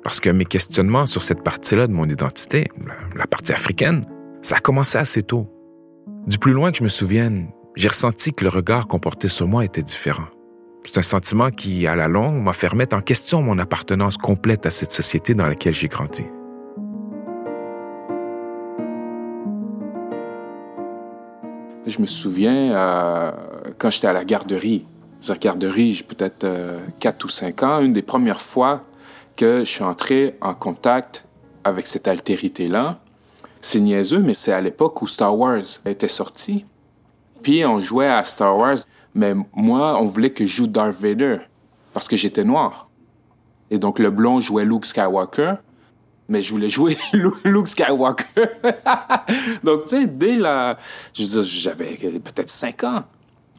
Parce 0.03 0.19
que 0.19 0.29
mes 0.29 0.45
questionnements 0.45 1.05
sur 1.05 1.21
cette 1.21 1.43
partie-là 1.43 1.87
de 1.87 1.93
mon 1.93 2.09
identité, 2.09 2.67
la 3.15 3.27
partie 3.27 3.53
africaine, 3.53 4.05
ça 4.41 4.57
a 4.57 4.59
commencé 4.59 4.97
assez 4.97 5.23
tôt. 5.23 5.47
Du 6.27 6.37
plus 6.37 6.53
loin 6.53 6.71
que 6.71 6.77
je 6.77 6.83
me 6.83 6.89
souvienne, 6.89 7.49
j'ai 7.75 7.87
ressenti 7.87 8.33
que 8.33 8.43
le 8.43 8.49
regard 8.49 8.87
qu'on 8.87 8.99
portait 8.99 9.29
sur 9.29 9.47
moi 9.47 9.63
était 9.63 9.83
différent. 9.83 10.27
C'est 10.83 10.97
un 10.97 11.03
sentiment 11.03 11.51
qui, 11.51 11.85
à 11.85 11.95
la 11.95 12.07
longue, 12.07 12.41
m'a 12.41 12.53
fait 12.53 12.67
remettre 12.67 12.95
en 12.95 13.01
question 13.01 13.41
mon 13.41 13.59
appartenance 13.59 14.17
complète 14.17 14.65
à 14.65 14.71
cette 14.71 14.91
société 14.91 15.35
dans 15.35 15.45
laquelle 15.45 15.73
j'ai 15.73 15.87
grandi. 15.87 16.25
Je 21.85 21.99
me 21.99 22.07
souviens 22.07 22.73
euh, 22.73 23.31
quand 23.77 23.89
j'étais 23.89 24.07
à 24.07 24.13
la 24.13 24.25
garderie. 24.25 24.85
À 25.27 25.33
la 25.33 25.37
garderie, 25.37 25.93
j'ai 25.93 26.03
peut-être 26.03 26.45
euh, 26.45 26.79
4 26.99 27.25
ou 27.25 27.29
5 27.29 27.63
ans, 27.63 27.81
une 27.81 27.93
des 27.93 28.01
premières 28.01 28.41
fois 28.41 28.81
que 29.35 29.59
je 29.59 29.69
suis 29.69 29.83
entré 29.83 30.35
en 30.41 30.53
contact 30.53 31.25
avec 31.63 31.85
cette 31.85 32.07
altérité-là. 32.07 33.00
C'est 33.61 33.79
niaiseux, 33.79 34.21
mais 34.21 34.33
c'est 34.33 34.51
à 34.51 34.61
l'époque 34.61 35.01
où 35.01 35.07
Star 35.07 35.37
Wars 35.37 35.63
était 35.85 36.07
sorti. 36.07 36.65
Puis 37.41 37.65
on 37.65 37.79
jouait 37.79 38.07
à 38.07 38.23
Star 38.23 38.57
Wars, 38.57 38.77
mais 39.13 39.33
moi, 39.53 39.99
on 40.01 40.05
voulait 40.05 40.31
que 40.31 40.45
je 40.45 40.53
joue 40.55 40.67
Darth 40.67 40.95
Vader 40.99 41.37
parce 41.93 42.07
que 42.07 42.15
j'étais 42.15 42.43
noir. 42.43 42.89
Et 43.69 43.77
donc 43.77 43.99
le 43.99 44.09
blond 44.09 44.39
jouait 44.39 44.65
Luke 44.65 44.85
Skywalker, 44.85 45.55
mais 46.27 46.41
je 46.41 46.51
voulais 46.51 46.69
jouer 46.69 46.97
Luke 47.13 47.67
Skywalker. 47.67 48.25
donc 49.63 49.85
tu 49.85 50.01
sais, 50.01 50.07
dès 50.07 50.35
la, 50.35 50.77
j'avais 51.13 51.95
peut-être 52.19 52.49
5 52.49 52.83
ans, 52.83 53.03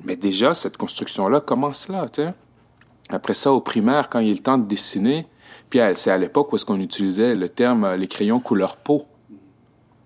mais 0.04 0.16
déjà 0.16 0.54
cette 0.54 0.76
construction-là 0.76 1.40
commence 1.40 1.88
là, 1.88 2.09
tu 2.09 2.23
sais. 2.23 2.35
Après 3.09 3.35
ça, 3.35 3.52
au 3.52 3.61
primaire, 3.61 4.09
quand 4.09 4.21
il 4.21 4.30
est 4.30 4.35
le 4.35 4.38
temps 4.38 4.59
de 4.59 4.66
dessiner, 4.66 5.26
puis 5.68 5.80
c'est 5.94 6.11
à 6.11 6.18
l'époque 6.18 6.52
où 6.52 6.56
est-ce 6.56 6.64
qu'on 6.64 6.80
utilisait 6.80 7.35
le 7.35 7.49
terme 7.49 7.85
euh, 7.85 7.97
les 7.97 8.06
crayons 8.06 8.40
couleur 8.40 8.76
peau. 8.76 9.06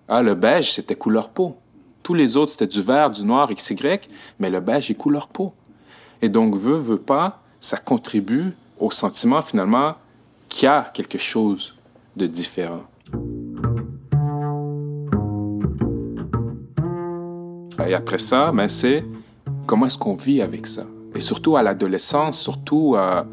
Ah, 0.09 0.21
le 0.21 0.35
beige, 0.35 0.71
c'était 0.71 0.95
couleur 0.95 1.27
peau. 1.29 1.57
Tous 2.01 2.13
les 2.13 2.37
autres, 2.37 2.51
c'était 2.51 2.67
du 2.67 2.81
vert, 2.81 3.09
du 3.09 3.25
noir, 3.25 3.49
XY, 3.53 3.75
mais 4.39 4.49
le 4.49 4.61
beige 4.61 4.89
est 4.89 4.95
couleur 4.95 5.27
peau. 5.27 5.53
Et 6.21 6.29
donc, 6.29 6.55
veut, 6.55 6.77
veut 6.77 6.99
pas, 6.99 7.41
ça 7.59 7.75
contribue 7.77 8.55
au 8.79 8.89
sentiment, 8.89 9.41
finalement, 9.41 9.95
qu'il 10.47 10.67
y 10.67 10.67
a 10.69 10.89
quelque 10.93 11.17
chose 11.17 11.75
de 12.15 12.25
différent. 12.25 12.83
Et 17.85 17.93
après 17.93 18.17
ça, 18.17 18.51
ben, 18.53 18.69
c'est 18.69 19.05
comment 19.65 19.87
est-ce 19.87 19.97
qu'on 19.97 20.15
vit 20.15 20.41
avec 20.41 20.67
ça? 20.67 20.85
Et 21.15 21.21
surtout 21.21 21.57
à 21.57 21.63
l'adolescence, 21.63 22.39
surtout 22.39 22.95
euh, 22.95 23.23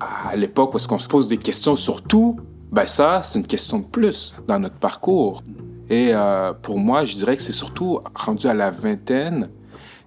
à 0.00 0.34
l'époque 0.36 0.72
où 0.72 0.76
est-ce 0.78 0.88
qu'on 0.88 0.98
se 0.98 1.08
pose 1.08 1.28
des 1.28 1.38
questions 1.38 1.76
sur 1.76 2.02
tout, 2.02 2.38
ben 2.72 2.86
ça, 2.86 3.22
c'est 3.22 3.38
une 3.38 3.46
question 3.46 3.80
de 3.80 3.84
plus 3.84 4.36
dans 4.46 4.58
notre 4.58 4.76
parcours. 4.76 5.42
Et 5.90 6.12
euh, 6.14 6.52
pour 6.52 6.78
moi, 6.78 7.04
je 7.04 7.16
dirais 7.16 7.36
que 7.36 7.42
c'est 7.42 7.52
surtout 7.52 7.98
rendu 8.14 8.46
à 8.46 8.54
la 8.54 8.70
vingtaine 8.70 9.50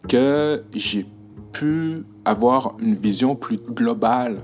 que 0.07 0.63
j'ai 0.73 1.05
pu 1.51 2.05
avoir 2.25 2.75
une 2.79 2.95
vision 2.95 3.35
plus 3.35 3.57
globale 3.57 4.37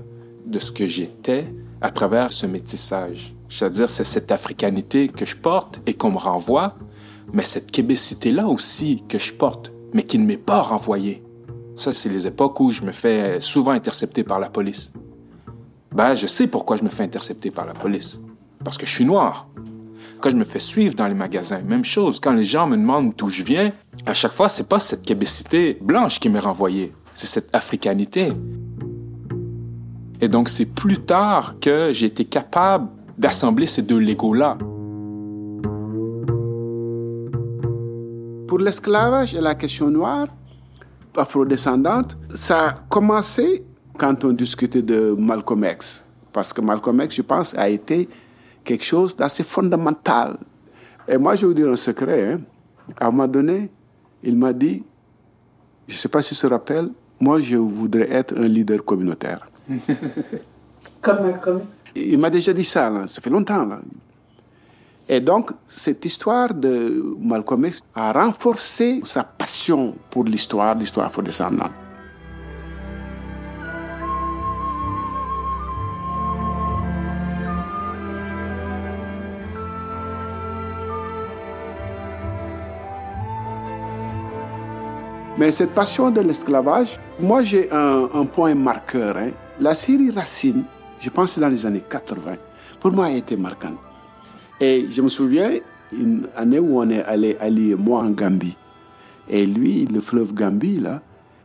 de 0.46 0.58
ce 0.58 0.70
que 0.70 0.86
j'étais 0.86 1.52
à 1.80 1.90
travers 1.90 2.32
ce 2.32 2.46
métissage. 2.46 3.34
C'est-à-dire, 3.48 3.88
c'est 3.88 4.04
cette 4.04 4.30
africanité 4.30 5.08
que 5.08 5.24
je 5.24 5.36
porte 5.36 5.80
et 5.86 5.94
qu'on 5.94 6.10
me 6.10 6.18
renvoie, 6.18 6.76
mais 7.32 7.42
cette 7.42 7.70
québécité-là 7.70 8.46
aussi 8.46 9.02
que 9.08 9.18
je 9.18 9.32
porte, 9.32 9.72
mais 9.94 10.02
qui 10.02 10.18
ne 10.18 10.26
m'est 10.26 10.36
pas 10.36 10.60
renvoyée. 10.60 11.24
Ça, 11.74 11.92
c'est 11.92 12.10
les 12.10 12.26
époques 12.26 12.60
où 12.60 12.70
je 12.70 12.82
me 12.82 12.92
fais 12.92 13.40
souvent 13.40 13.72
intercepter 13.72 14.24
par 14.24 14.38
la 14.38 14.50
police. 14.50 14.92
Ben, 15.94 16.14
je 16.14 16.26
sais 16.26 16.46
pourquoi 16.46 16.76
je 16.76 16.84
me 16.84 16.90
fais 16.90 17.02
intercepter 17.02 17.50
par 17.50 17.64
la 17.64 17.74
police. 17.74 18.20
Parce 18.62 18.76
que 18.76 18.84
je 18.84 18.92
suis 18.92 19.06
noir. 19.06 19.48
Quand 20.20 20.28
je 20.28 20.36
me 20.36 20.44
fais 20.44 20.58
suivre 20.58 20.94
dans 20.94 21.06
les 21.06 21.14
magasins, 21.14 21.62
même 21.62 21.84
chose. 21.84 22.20
Quand 22.20 22.32
les 22.32 22.44
gens 22.44 22.66
me 22.66 22.76
demandent 22.76 23.14
d'où 23.16 23.30
je 23.30 23.42
viens, 23.42 23.72
à 24.04 24.12
chaque 24.12 24.32
fois, 24.32 24.50
c'est 24.50 24.68
pas 24.68 24.78
cette 24.78 25.02
québécité 25.02 25.78
blanche 25.80 26.20
qui 26.20 26.28
m'est 26.28 26.40
renvoyée. 26.40 26.92
C'est 27.14 27.26
cette 27.26 27.48
africanité. 27.54 28.30
Et 30.20 30.28
donc, 30.28 30.50
c'est 30.50 30.66
plus 30.66 30.98
tard 30.98 31.54
que 31.58 31.90
j'ai 31.94 32.06
été 32.06 32.26
capable 32.26 32.88
d'assembler 33.16 33.66
ces 33.66 33.80
deux 33.80 33.98
Legos-là. 33.98 34.58
Pour 38.46 38.58
l'esclavage 38.58 39.34
et 39.34 39.40
la 39.40 39.54
question 39.54 39.88
noire, 39.90 40.26
afrodescendante, 41.16 42.18
ça 42.28 42.68
a 42.68 42.72
commencé 42.90 43.64
quand 43.96 44.22
on 44.24 44.32
discutait 44.32 44.82
de 44.82 45.14
Malcolm 45.18 45.64
X. 45.64 46.04
Parce 46.30 46.52
que 46.52 46.60
Malcolm 46.60 47.00
X, 47.00 47.14
je 47.14 47.22
pense, 47.22 47.54
a 47.54 47.70
été 47.70 48.08
quelque 48.64 48.84
chose 48.84 49.16
d'assez 49.16 49.42
fondamental. 49.44 50.36
Et 51.08 51.16
moi, 51.18 51.34
je 51.34 51.42
vais 51.42 51.46
vous 51.48 51.54
dire 51.54 51.68
un 51.70 51.76
secret. 51.76 52.32
hein. 52.32 52.40
À 52.98 53.06
un 53.06 53.10
moment 53.10 53.28
donné, 53.28 53.70
il 54.22 54.36
m'a 54.36 54.52
dit, 54.52 54.82
je 55.86 55.94
ne 55.94 55.98
sais 55.98 56.08
pas 56.08 56.22
si 56.22 56.30
tu 56.30 56.34
se 56.36 56.46
rappelle, 56.46 56.88
moi, 57.20 57.40
je 57.40 57.56
voudrais 57.56 58.10
être 58.10 58.36
un 58.36 58.48
leader 58.48 58.84
communautaire. 58.84 59.46
Comme, 61.00 61.32
comme. 61.42 61.62
Il 61.94 62.18
m'a 62.18 62.28
déjà 62.28 62.52
dit 62.52 62.64
ça, 62.64 62.90
là. 62.90 63.06
ça 63.06 63.20
fait 63.22 63.30
longtemps. 63.30 63.64
Là. 63.64 63.80
Et 65.08 65.20
donc, 65.20 65.50
cette 65.66 66.04
histoire 66.04 66.52
de 66.52 67.16
Malcolm 67.18 67.64
X 67.66 67.80
a 67.94 68.12
renforcé 68.12 69.00
sa 69.04 69.24
passion 69.24 69.94
pour 70.10 70.24
l'histoire, 70.24 70.74
l'histoire 70.74 71.06
afrodescendante. 71.06 71.70
Mais 85.40 85.52
cette 85.52 85.70
passion 85.70 86.10
de 86.10 86.20
l'esclavage, 86.20 87.00
moi 87.18 87.42
j'ai 87.42 87.72
un, 87.72 88.26
point 88.26 88.54
marqueur. 88.54 89.16
hein. 89.16 89.30
La 89.58 89.72
série 89.72 90.10
Racine, 90.10 90.64
je 90.98 91.08
pense 91.08 91.38
dans 91.38 91.48
les 91.48 91.64
années 91.64 91.82
80, 91.88 92.34
pour 92.78 92.92
moi 92.92 93.06
a 93.06 93.12
été 93.12 93.38
marquante. 93.38 93.78
Et 94.60 94.84
je 94.90 95.00
me 95.00 95.08
souviens 95.08 95.52
une 95.98 96.28
année 96.36 96.58
où 96.58 96.78
on 96.78 96.90
est 96.90 97.02
allé, 97.04 97.38
Ali 97.40 97.70
et 97.70 97.74
moi, 97.74 98.00
en 98.00 98.10
Gambie. 98.10 98.54
Et 99.30 99.46
lui, 99.46 99.86
le 99.86 100.00
fleuve 100.00 100.34
Gambie, 100.34 100.78
là. 100.78 101.00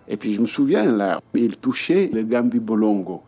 Et 0.09 0.17
puis 0.17 0.33
je 0.33 0.41
me 0.41 0.47
souviens, 0.47 0.83
là, 0.83 1.21
il 1.33 1.55
touchait 1.55 2.09
le 2.11 2.23
Gambie 2.23 2.59
Bolongo. 2.59 3.21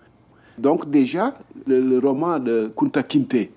Donc 0.57 0.89
déjà, 0.89 1.33
le, 1.65 1.79
le 1.79 1.97
roman 2.00 2.39
de 2.39 2.74
Kunta 2.75 3.03
Kinte, 3.03 3.51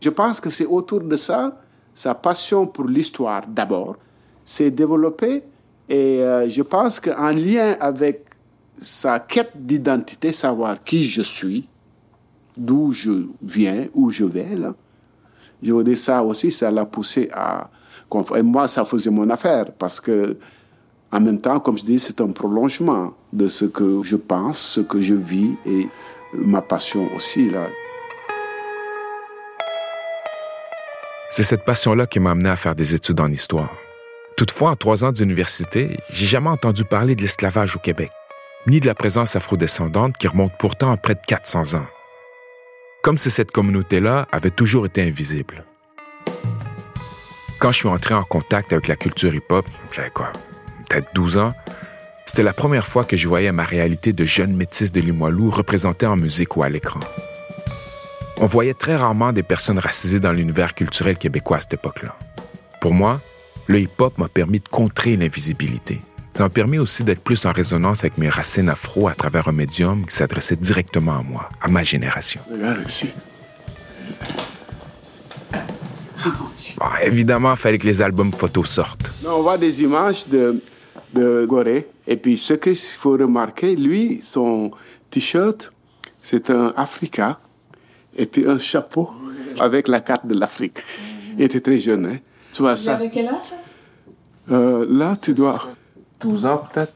je 0.00 0.10
pense 0.10 0.40
que 0.40 0.50
c'est 0.50 0.66
autour 0.66 1.02
de 1.02 1.14
ça, 1.14 1.56
sa 1.94 2.16
passion 2.16 2.66
pour 2.66 2.86
l'histoire 2.86 3.42
d'abord, 3.46 3.96
s'est 4.44 4.72
développée. 4.72 5.44
Et 5.88 6.22
euh, 6.22 6.48
je 6.48 6.62
pense 6.62 7.00
qu'en 7.00 7.30
lien 7.30 7.76
avec 7.80 8.24
sa 8.78 9.18
quête 9.18 9.52
d'identité, 9.54 10.32
savoir 10.32 10.82
qui 10.82 11.02
je 11.02 11.22
suis, 11.22 11.68
d'où 12.56 12.92
je 12.92 13.26
viens, 13.42 13.86
où 13.94 14.10
je 14.10 14.24
vais, 14.24 14.54
là, 14.54 14.74
je 15.62 15.72
veux 15.72 15.84
dire 15.84 15.96
ça 15.96 16.22
aussi, 16.22 16.50
ça 16.50 16.70
l'a 16.70 16.84
poussé 16.84 17.28
à... 17.32 17.70
Et 18.36 18.42
moi, 18.42 18.68
ça 18.68 18.84
faisait 18.84 19.10
mon 19.10 19.28
affaire, 19.28 19.72
parce 19.72 20.00
que, 20.00 20.36
en 21.12 21.20
même 21.20 21.40
temps, 21.40 21.60
comme 21.60 21.76
je 21.76 21.84
dis, 21.84 21.98
c'est 21.98 22.20
un 22.20 22.28
prolongement 22.28 23.12
de 23.32 23.48
ce 23.48 23.64
que 23.64 24.02
je 24.02 24.16
pense, 24.16 24.58
ce 24.58 24.80
que 24.80 25.00
je 25.00 25.14
vis, 25.14 25.56
et 25.66 25.88
ma 26.32 26.62
passion 26.62 27.08
aussi, 27.14 27.50
là. 27.50 27.68
C'est 31.30 31.42
cette 31.42 31.64
passion-là 31.64 32.06
qui 32.06 32.20
m'a 32.20 32.30
amené 32.30 32.48
à 32.48 32.56
faire 32.56 32.74
des 32.74 32.94
études 32.94 33.20
en 33.20 33.30
histoire. 33.30 33.70
Toutefois, 34.38 34.70
en 34.70 34.76
trois 34.76 35.04
ans 35.04 35.10
d'université, 35.10 35.96
j'ai 36.10 36.26
jamais 36.26 36.48
entendu 36.48 36.84
parler 36.84 37.16
de 37.16 37.22
l'esclavage 37.22 37.74
au 37.74 37.80
Québec, 37.80 38.12
ni 38.68 38.78
de 38.78 38.86
la 38.86 38.94
présence 38.94 39.34
afrodescendante 39.34 40.16
qui 40.16 40.28
remonte 40.28 40.52
pourtant 40.60 40.92
à 40.92 40.96
près 40.96 41.16
de 41.16 41.20
400 41.26 41.74
ans. 41.74 41.86
Comme 43.02 43.18
si 43.18 43.32
cette 43.32 43.50
communauté-là 43.50 44.28
avait 44.30 44.52
toujours 44.52 44.86
été 44.86 45.02
invisible. 45.02 45.64
Quand 47.58 47.72
je 47.72 47.78
suis 47.78 47.88
entré 47.88 48.14
en 48.14 48.22
contact 48.22 48.72
avec 48.72 48.86
la 48.86 48.94
culture 48.94 49.34
hip-hop, 49.34 49.66
j'avais 49.90 50.10
quoi, 50.10 50.30
peut-être 50.88 51.12
12 51.16 51.38
ans, 51.38 51.52
c'était 52.24 52.44
la 52.44 52.52
première 52.52 52.86
fois 52.86 53.02
que 53.02 53.16
je 53.16 53.26
voyais 53.26 53.50
ma 53.50 53.64
réalité 53.64 54.12
de 54.12 54.24
jeune 54.24 54.54
métisse 54.54 54.92
de 54.92 55.00
Limoilou 55.00 55.50
représentée 55.50 56.06
en 56.06 56.14
musique 56.14 56.56
ou 56.56 56.62
à 56.62 56.68
l'écran. 56.68 57.00
On 58.36 58.46
voyait 58.46 58.74
très 58.74 58.94
rarement 58.94 59.32
des 59.32 59.42
personnes 59.42 59.80
racisées 59.80 60.20
dans 60.20 60.30
l'univers 60.30 60.76
culturel 60.76 61.18
québécois 61.18 61.56
à 61.56 61.60
cette 61.60 61.74
époque-là. 61.74 62.14
Pour 62.80 62.94
moi, 62.94 63.20
le 63.68 63.80
hip-hop 63.80 64.18
m'a 64.18 64.28
permis 64.28 64.60
de 64.60 64.68
contrer 64.68 65.16
l'invisibilité. 65.16 66.00
Ça 66.34 66.42
m'a 66.44 66.48
permis 66.48 66.78
aussi 66.78 67.04
d'être 67.04 67.22
plus 67.22 67.44
en 67.46 67.52
résonance 67.52 68.00
avec 68.00 68.16
mes 68.16 68.28
racines 68.28 68.68
afro 68.68 69.08
à 69.08 69.14
travers 69.14 69.48
un 69.48 69.52
médium 69.52 70.04
qui 70.06 70.16
s'adressait 70.16 70.56
directement 70.56 71.18
à 71.18 71.22
moi, 71.22 71.48
à 71.60 71.68
ma 71.68 71.82
génération. 71.82 72.40
Regarde 72.50 72.80
ici. 72.88 73.10
Bon, 76.78 76.86
évidemment, 77.02 77.52
il 77.52 77.56
fallait 77.56 77.78
que 77.78 77.86
les 77.86 78.02
albums 78.02 78.32
photos 78.32 78.68
sortent. 78.68 79.12
On 79.24 79.42
voit 79.42 79.58
des 79.58 79.82
images 79.82 80.26
de, 80.28 80.60
de 81.14 81.44
Gorée. 81.46 81.88
Et 82.06 82.16
puis, 82.16 82.36
ce 82.36 82.54
qu'il 82.54 82.74
faut 82.74 83.12
remarquer, 83.12 83.76
lui, 83.76 84.20
son 84.22 84.70
t-shirt, 85.10 85.72
c'est 86.22 86.50
un 86.50 86.72
Africa. 86.76 87.38
Et 88.16 88.26
puis, 88.26 88.46
un 88.48 88.58
chapeau 88.58 89.10
avec 89.60 89.88
la 89.88 90.00
carte 90.00 90.26
de 90.26 90.38
l'Afrique. 90.38 90.78
Il 91.36 91.44
était 91.44 91.60
très 91.60 91.78
jeune, 91.78 92.06
hein. 92.06 92.18
Tu 92.58 92.62
vois 92.62 92.74
ça? 92.76 92.98
quel 93.12 93.28
âge? 93.28 93.54
Euh, 94.50 94.84
là, 94.90 95.16
tu 95.22 95.32
dois... 95.32 95.68
12 96.18 96.44
ans 96.44 96.62
peut-être? 96.72 96.92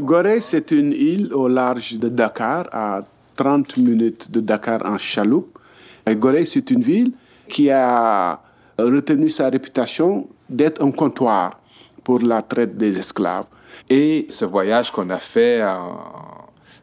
Gorée, 0.00 0.40
c'est 0.40 0.72
une 0.72 0.92
île 0.92 1.32
au 1.32 1.46
large 1.46 2.00
de 2.00 2.08
Dakar, 2.08 2.66
à 2.72 3.02
30 3.36 3.76
minutes 3.76 4.28
de 4.28 4.40
Dakar 4.40 4.80
en 4.84 4.98
chaloupe. 4.98 5.56
Et 6.04 6.16
Gorée, 6.16 6.46
c'est 6.46 6.68
une 6.72 6.80
ville 6.80 7.12
qui 7.46 7.70
a 7.70 8.40
retenu 8.76 9.28
sa 9.28 9.48
réputation 9.48 10.26
d'être 10.50 10.84
un 10.84 10.90
comptoir 10.90 11.60
pour 12.02 12.18
la 12.18 12.42
traite 12.42 12.76
des 12.76 12.98
esclaves. 12.98 13.46
Et 13.88 14.26
ce 14.28 14.46
voyage 14.46 14.90
qu'on 14.90 15.10
a 15.10 15.20
fait 15.20 15.62
en 15.62 15.96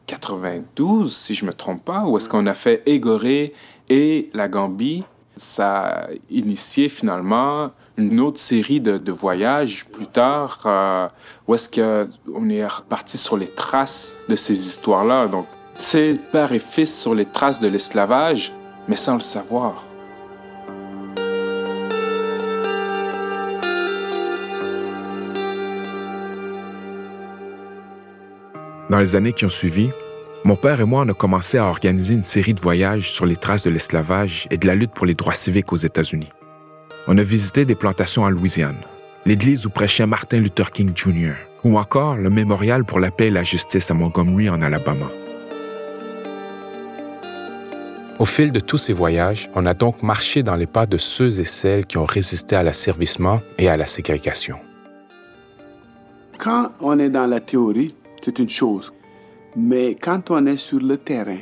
92, 0.07 1.13
si 1.13 1.34
je 1.34 1.43
me 1.43 1.51
trompe 1.51 1.84
pas, 1.84 2.05
où 2.05 2.15
est-ce 2.15 2.29
qu'on 2.29 2.48
a 2.48 2.53
fait 2.53 2.81
Égoré 2.86 3.51
et 3.89 4.29
la 4.34 4.48
Gambie, 4.48 5.03
ça 5.36 5.81
a 5.81 6.07
initié 6.29 6.88
finalement 6.88 7.72
une 7.98 8.20
autre 8.20 8.40
série 8.40 8.82
de, 8.82 9.12
voyages 9.12 9.86
plus 9.86 10.08
tard, 10.08 10.62
euh, 10.66 11.08
où 11.48 11.56
est-ce 11.56 11.70
qu'on 11.70 12.50
est 12.50 12.68
reparti 12.68 13.18
sur 13.18 13.38
les 13.38 13.48
traces 13.48 14.18
de 14.28 14.36
ces 14.36 14.68
histoires-là. 14.68 15.28
Donc, 15.28 15.46
c'est 15.75 16.20
père 16.32 16.52
et 16.52 16.60
fils 16.60 17.00
sur 17.00 17.16
les 17.16 17.25
traces 17.25 17.60
de 17.60 17.68
l'esclavage, 17.68 18.54
mais 18.88 18.96
sans 18.96 19.16
le 19.16 19.22
savoir. 19.22 19.84
Dans 28.90 29.00
les 29.00 29.16
années 29.16 29.34
qui 29.34 29.46
ont 29.46 29.50
suivi, 29.50 29.90
mon 30.44 30.56
père 30.56 30.80
et 30.80 30.86
moi, 30.86 31.04
on 31.06 31.10
a 31.10 31.14
commencé 31.14 31.58
à 31.58 31.66
organiser 31.66 32.14
une 32.14 32.24
série 32.24 32.54
de 32.54 32.62
voyages 32.62 33.12
sur 33.12 33.25
les 33.25 33.36
traces 33.36 33.64
de 33.64 33.72
l'esclavage 33.72 34.48
et 34.52 34.58
de 34.58 34.68
la 34.68 34.75
lutte 34.75 34.92
pour 34.92 35.08
les 35.08 35.16
droits 35.16 35.34
civiques 35.34 35.74
aux 35.74 35.78
États-Unis. 35.78 36.30
On 37.07 37.19
a 37.19 37.24
visité 37.24 37.65
des 37.65 37.75
plantations 37.75 38.24
en 38.24 38.29
Louisiane, 38.29 38.81
l'église 39.25 39.67
où 39.67 39.69
prêchait 39.69 40.07
Martin 40.07 40.39
Luther 40.39 40.71
King 40.71 40.91
Jr., 40.95 41.33
ou 41.63 41.77
encore 41.77 42.17
le 42.17 42.31
mémorial 42.31 42.83
pour 42.83 43.00
la 43.00 43.12
paix 43.12 43.27
et 43.27 43.31
la 43.31 43.43
justice 43.43 43.91
à 43.91 43.93
Montgomery 43.93 44.50
en 44.50 44.59
Alabama. 44.62 45.12
Au 48.18 48.25
fil 48.25 48.51
de 48.51 48.59
tous 48.59 48.79
ces 48.79 48.94
voyages, 48.94 49.51
on 49.53 49.68
a 49.68 49.75
donc 49.75 50.01
marché 50.01 50.41
dans 50.41 50.55
les 50.55 50.65
pas 50.65 50.87
de 50.87 50.98
ceux 50.98 51.39
et 51.39 51.44
celles 51.46 51.85
qui 51.85 52.00
ont 52.00 52.05
résisté 52.05 52.55
à 52.55 52.63
l'asservissement 52.63 53.39
et 53.59 53.70
à 53.70 53.77
la 53.77 53.85
ségrégation. 53.85 54.57
Quand 56.39 56.72
on 56.79 56.98
est 56.98 57.09
dans 57.09 57.27
la 57.27 57.39
théorie, 57.39 57.96
c'est 58.24 58.39
une 58.39 58.50
chose. 58.50 58.91
Mais 59.55 59.94
quand 59.96 60.31
on 60.31 60.46
est 60.48 60.57
sur 60.57 60.79
le 60.79 60.98
terrain, 60.98 61.37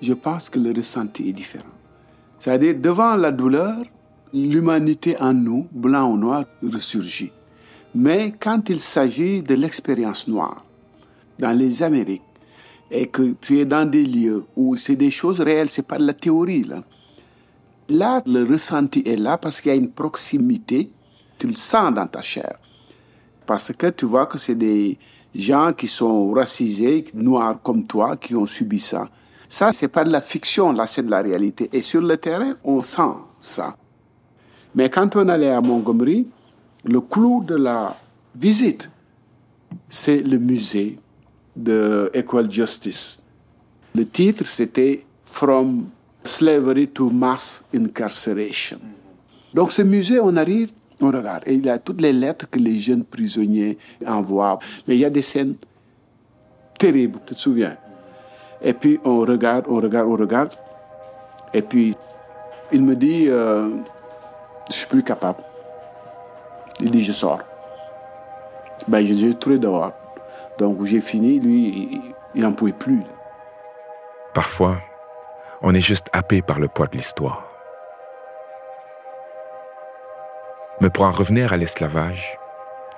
je 0.00 0.12
pense 0.12 0.50
que 0.50 0.60
le 0.60 0.72
ressenti 0.72 1.30
est 1.30 1.32
différent. 1.32 1.64
C'est-à-dire, 2.38 2.74
devant 2.76 3.16
la 3.16 3.32
douleur, 3.32 3.74
l'humanité 4.34 5.16
en 5.20 5.32
nous, 5.32 5.68
blanc 5.72 6.12
ou 6.12 6.18
noir, 6.18 6.44
ressurgit. 6.62 7.32
Mais 7.94 8.32
quand 8.38 8.68
il 8.68 8.80
s'agit 8.80 9.42
de 9.42 9.54
l'expérience 9.54 10.26
noire, 10.26 10.64
dans 11.38 11.56
les 11.56 11.82
Amériques, 11.82 12.22
et 12.90 13.06
que 13.06 13.34
tu 13.40 13.60
es 13.60 13.64
dans 13.64 13.88
des 13.88 14.04
lieux 14.04 14.44
où 14.56 14.76
c'est 14.76 14.96
des 14.96 15.10
choses 15.10 15.40
réelles, 15.40 15.70
c'est 15.70 15.86
pas 15.86 15.98
de 15.98 16.06
la 16.06 16.14
théorie, 16.14 16.64
là. 16.64 16.82
Là, 17.88 18.22
le 18.26 18.44
ressenti 18.44 19.02
est 19.04 19.16
là 19.16 19.36
parce 19.36 19.60
qu'il 19.60 19.70
y 19.70 19.74
a 19.74 19.76
une 19.76 19.90
proximité, 19.90 20.90
tu 21.38 21.46
le 21.46 21.54
sens 21.54 21.92
dans 21.92 22.06
ta 22.06 22.22
chair. 22.22 22.58
Parce 23.46 23.72
que 23.72 23.88
tu 23.88 24.06
vois 24.06 24.26
que 24.26 24.38
c'est 24.38 24.54
des 24.54 24.98
gens 25.34 25.72
qui 25.72 25.86
sont 25.86 26.32
racisés, 26.32 27.04
noirs 27.14 27.60
comme 27.62 27.86
toi, 27.86 28.16
qui 28.16 28.34
ont 28.34 28.46
subi 28.46 28.78
ça. 28.78 29.06
Ça, 29.48 29.72
c'est 29.72 29.88
pas 29.88 30.04
de 30.04 30.10
la 30.10 30.22
fiction, 30.22 30.72
là, 30.72 30.86
c'est 30.86 31.02
de 31.02 31.10
la 31.10 31.20
réalité. 31.20 31.68
Et 31.72 31.82
sur 31.82 32.00
le 32.00 32.16
terrain, 32.16 32.56
on 32.64 32.80
sent 32.80 33.12
ça. 33.38 33.76
Mais 34.74 34.90
quand 34.90 35.14
on 35.16 35.28
allait 35.28 35.50
à 35.50 35.60
Montgomery, 35.60 36.26
le 36.84 37.00
clou 37.00 37.42
de 37.44 37.54
la 37.54 37.96
visite, 38.34 38.90
c'est 39.88 40.20
le 40.20 40.38
musée 40.38 40.98
de 41.56 42.10
Equal 42.14 42.50
Justice. 42.50 43.22
Le 43.94 44.06
titre, 44.06 44.46
c'était 44.46 45.04
From 45.24 45.86
Slavery 46.22 46.88
to 46.88 47.10
Mass 47.10 47.64
Incarceration. 47.74 48.80
Donc, 49.52 49.70
ce 49.70 49.82
musée, 49.82 50.18
on 50.20 50.36
arrive, 50.36 50.72
on 51.00 51.08
regarde, 51.08 51.44
et 51.46 51.54
il 51.54 51.64
y 51.64 51.70
a 51.70 51.78
toutes 51.78 52.00
les 52.00 52.12
lettres 52.12 52.48
que 52.50 52.58
les 52.58 52.74
jeunes 52.76 53.04
prisonniers 53.04 53.78
envoient. 54.06 54.58
Mais 54.88 54.96
il 54.96 55.00
y 55.00 55.04
a 55.04 55.10
des 55.10 55.22
scènes 55.22 55.54
terribles, 56.78 57.20
tu 57.26 57.34
te 57.34 57.40
souviens. 57.40 57.76
Et 58.62 58.72
puis, 58.72 58.98
on 59.04 59.20
regarde, 59.20 59.66
on 59.68 59.76
regarde, 59.76 60.08
on 60.08 60.16
regarde. 60.16 60.50
Et 61.52 61.62
puis, 61.62 61.94
il 62.72 62.82
me 62.82 62.96
dit, 62.96 63.26
euh, 63.28 63.68
je 64.68 64.74
suis 64.74 64.86
plus 64.86 65.02
capable. 65.02 65.42
Il 66.80 66.90
dit, 66.90 67.02
je 67.02 67.12
sors. 67.12 67.40
Ben, 68.88 69.04
j'ai 69.04 69.34
trouvé 69.34 69.58
dehors. 69.58 69.92
Donc 70.58 70.84
j'ai 70.84 71.00
fini, 71.00 71.40
lui, 71.40 72.00
il 72.34 72.42
n'en 72.42 72.52
pouvait 72.52 72.72
plus. 72.72 73.02
Parfois, 74.32 74.78
on 75.62 75.74
est 75.74 75.80
juste 75.80 76.08
happé 76.12 76.42
par 76.42 76.58
le 76.58 76.68
poids 76.68 76.86
de 76.86 76.96
l'histoire. 76.96 77.48
Mais 80.80 80.90
pour 80.90 81.04
en 81.04 81.10
revenir 81.10 81.52
à 81.52 81.56
l'esclavage, 81.56 82.38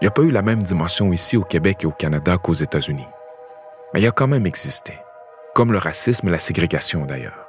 il 0.01 0.05
n'y 0.05 0.09
a 0.09 0.11
pas 0.11 0.23
eu 0.23 0.31
la 0.31 0.43
même 0.43 0.63
dimension 0.63 1.13
ici 1.13 1.37
au 1.37 1.45
Québec 1.45 1.79
et 1.83 1.87
au 1.87 1.93
Canada 1.93 2.37
qu'aux 2.39 2.55
États-Unis. 2.55 3.09
Mais 3.93 4.01
il 4.01 4.07
a 4.07 4.13
quand 4.13 4.27
même 4.27 4.47
existé, 4.47 4.99
comme 5.55 5.73
le 5.73 5.79
racisme 5.79 6.29
et 6.29 6.33
la 6.33 6.39
ségrégation 6.39 7.05
d'ailleurs. 7.05 7.47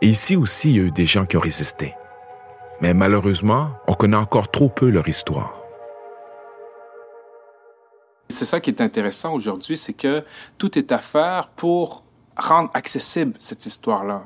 Et 0.00 0.08
ici 0.08 0.36
aussi, 0.36 0.70
il 0.70 0.76
y 0.76 0.80
a 0.80 0.84
eu 0.84 0.90
des 0.90 1.06
gens 1.06 1.26
qui 1.26 1.36
ont 1.36 1.40
résisté. 1.40 1.94
Mais 2.82 2.94
malheureusement, 2.94 3.68
on 3.86 3.94
connaît 3.94 4.16
encore 4.16 4.50
trop 4.50 4.68
peu 4.68 4.90
leur 4.90 5.06
histoire. 5.06 5.54
C'est 8.28 8.44
ça 8.44 8.58
qui 8.58 8.70
est 8.70 8.80
intéressant 8.80 9.34
aujourd'hui, 9.34 9.76
c'est 9.76 9.92
que 9.92 10.24
tout 10.58 10.76
est 10.76 10.90
à 10.90 10.98
faire 10.98 11.48
pour 11.50 12.02
rendre 12.36 12.70
accessible 12.74 13.34
cette 13.38 13.66
histoire-là. 13.66 14.24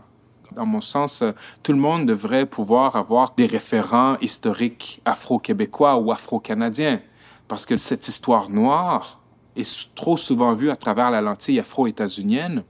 Dans 0.53 0.65
mon 0.65 0.81
sens, 0.81 1.23
tout 1.63 1.73
le 1.73 1.79
monde 1.79 2.07
devrait 2.07 2.47
pouvoir 2.47 2.97
avoir 2.97 3.35
des 3.35 3.45
référents 3.45 4.17
historiques 4.23 5.03
afro-québécois 5.05 5.97
ou 5.97 6.11
afro-canadiens, 6.11 7.03
parce 7.49 7.67
que 7.67 7.77
cette 7.77 8.09
histoire 8.09 8.49
noire 8.49 9.21
est 9.55 9.95
trop 9.95 10.17
souvent 10.17 10.55
vue 10.55 10.71
à 10.71 10.77
travers 10.77 11.11
la 11.11 11.21
lentille 11.21 11.61
afro-états-unienne, 11.61 12.63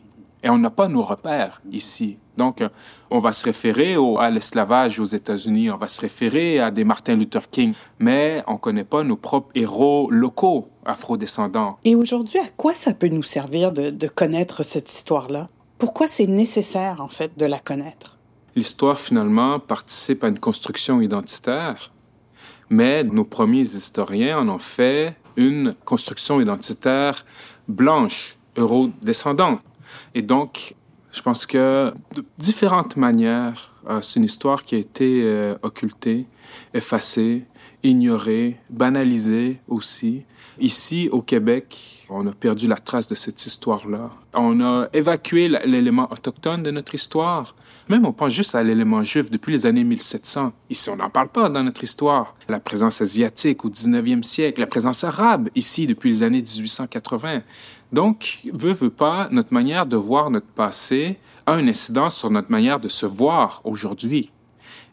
et 0.43 0.51
on 0.51 0.59
n'a 0.59 0.71
pas 0.71 0.89
nos 0.89 1.03
repères 1.03 1.63
ici. 1.71 2.19
Donc, 2.37 2.63
on 3.11 3.19
va 3.19 3.33
se 3.33 3.45
référer 3.45 3.97
au, 3.97 4.19
à 4.19 4.31
l'esclavage 4.31 5.01
aux 5.01 5.05
États-Unis, 5.05 5.71
on 5.71 5.77
va 5.77 5.89
se 5.89 6.01
référer 6.01 6.61
à 6.61 6.71
des 6.71 6.85
Martin 6.85 7.17
Luther 7.17 7.49
King, 7.51 7.73
mais 7.99 8.43
on 8.47 8.55
ne 8.55 8.59
connaît 8.59 8.85
pas 8.85 9.03
nos 9.03 9.17
propres 9.17 9.51
héros 9.55 10.11
locaux 10.11 10.69
afrodescendants. 10.85 11.79
Et 11.85 11.95
aujourd'hui, 11.95 12.39
à 12.39 12.49
quoi 12.57 12.75
ça 12.75 12.95
peut 12.95 13.09
nous 13.09 13.23
servir 13.23 13.73
de, 13.73 13.91
de 13.91 14.07
connaître 14.09 14.63
cette 14.63 14.91
histoire-là? 14.91 15.49
Pourquoi 15.79 16.07
c'est 16.07 16.27
nécessaire, 16.27 17.01
en 17.01 17.09
fait, 17.09 17.37
de 17.37 17.47
la 17.47 17.59
connaître? 17.59 18.19
L'histoire, 18.55 18.99
finalement, 18.99 19.59
participe 19.59 20.25
à 20.25 20.29
une 20.29 20.39
construction 20.39 21.01
identitaire, 21.01 21.91
mais 22.71 23.05
nos 23.05 23.25
premiers 23.25 23.61
historiens 23.61 24.39
en 24.39 24.49
ont 24.49 24.59
fait 24.59 25.17
une 25.37 25.75
construction 25.85 26.41
identitaire 26.41 27.25
blanche, 27.69 28.39
euro-descendante. 28.57 29.61
Et 30.15 30.23
donc, 30.23 30.75
je 31.17 31.23
pense 31.23 31.47
que 31.47 31.95
de 32.15 32.23
différentes 32.37 32.97
manières, 32.97 33.73
euh, 33.89 34.03
c'est 34.03 34.21
une 34.21 34.27
histoire 34.27 34.63
qui 34.65 34.75
a 34.75 34.79
été 34.79 35.23
euh, 35.25 35.57
occultée, 35.63 36.27
effacée, 36.75 37.45
ignorée, 37.83 38.61
banalisée 38.69 39.63
aussi. 39.67 40.27
Ici, 40.59 41.11
au 41.13 41.21
Québec, 41.21 42.07
on 42.09 42.27
a 42.27 42.33
perdu 42.33 42.67
la 42.67 42.77
trace 42.77 43.07
de 43.07 43.15
cette 43.15 43.45
histoire-là. 43.45 44.11
On 44.33 44.59
a 44.61 44.89
évacué 44.95 45.49
l'élément 45.49 46.11
autochtone 46.11 46.63
de 46.63 46.71
notre 46.71 46.95
histoire. 46.95 47.55
Même 47.91 48.07
on 48.07 48.13
pense 48.13 48.33
juste 48.33 48.55
à 48.55 48.63
l'élément 48.63 49.03
juif 49.03 49.31
depuis 49.31 49.53
les 49.53 49.67
années 49.67 49.85
1700. 49.85 50.53
Ici, 50.71 50.89
on 50.89 50.97
n'en 50.97 51.11
parle 51.11 51.29
pas 51.29 51.51
dans 51.51 51.63
notre 51.63 51.85
histoire. 51.85 52.35
La 52.49 52.59
présence 52.59 53.03
asiatique 53.03 53.67
au 53.67 53.71
19e 53.71 54.23
siècle, 54.23 54.61
la 54.61 54.67
présence 54.67 55.05
arabe 55.05 55.51
ici 55.55 55.87
depuis 55.87 56.09
les 56.11 56.23
années 56.23 56.43
1880. 56.43 57.43
Donc, 57.93 58.41
veut, 58.53 58.73
veut 58.73 58.91
pas, 58.91 59.29
notre 59.31 59.53
manière 59.53 59.85
de 59.85 59.97
voir 59.97 60.31
notre 60.31 60.47
passé 60.47 61.19
a 61.45 61.59
une 61.59 61.69
incidence 61.69 62.17
sur 62.17 62.31
notre 62.31 62.51
manière 62.51 62.81
de 62.81 62.89
se 62.89 63.05
voir 63.05 63.61
aujourd'hui. 63.65 64.31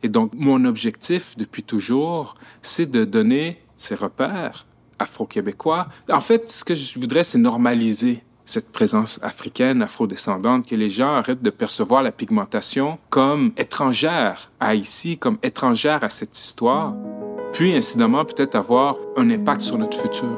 Et 0.04 0.10
donc, 0.10 0.32
mon 0.36 0.66
objectif 0.66 1.38
depuis 1.38 1.64
toujours, 1.64 2.36
c'est 2.62 2.92
de 2.92 3.06
donner 3.06 3.62
ces 3.78 3.96
repères 3.96 4.66
afro-québécois. 5.04 5.88
En 6.10 6.22
fait, 6.22 6.50
ce 6.50 6.64
que 6.64 6.74
je 6.74 7.00
voudrais, 7.00 7.24
c'est 7.24 7.38
normaliser 7.38 8.24
cette 8.46 8.72
présence 8.72 9.20
africaine, 9.22 9.82
afro-descendante, 9.82 10.68
que 10.68 10.76
les 10.76 10.90
gens 10.90 11.14
arrêtent 11.14 11.42
de 11.42 11.50
percevoir 11.50 12.04
la 12.04 12.12
pigmentation 12.12 12.98
comme 13.10 13.52
étrangère 13.58 14.52
à 14.60 14.76
ici, 14.76 15.18
comme 15.18 15.38
étrangère 15.44 16.04
à 16.04 16.10
cette 16.10 16.38
histoire, 16.38 16.94
puis 17.54 17.76
incidemment 17.76 18.26
peut-être 18.26 18.56
avoir 18.56 18.98
un 19.16 19.30
impact 19.30 19.62
sur 19.62 19.78
notre 19.78 19.98
futur. 19.98 20.38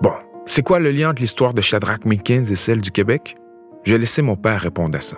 Bon, 0.00 0.12
c'est 0.46 0.62
quoi 0.62 0.78
le 0.78 0.90
lien 0.90 1.10
entre 1.10 1.22
l'histoire 1.22 1.54
de 1.54 1.60
Shadrach 1.60 2.04
Minkins 2.04 2.44
et 2.44 2.54
celle 2.54 2.80
du 2.80 2.92
Québec? 2.92 3.36
Je 3.84 3.92
vais 3.92 3.98
laisser 3.98 4.22
mon 4.22 4.36
père 4.36 4.60
répondre 4.60 4.96
à 4.96 5.00
ça. 5.00 5.16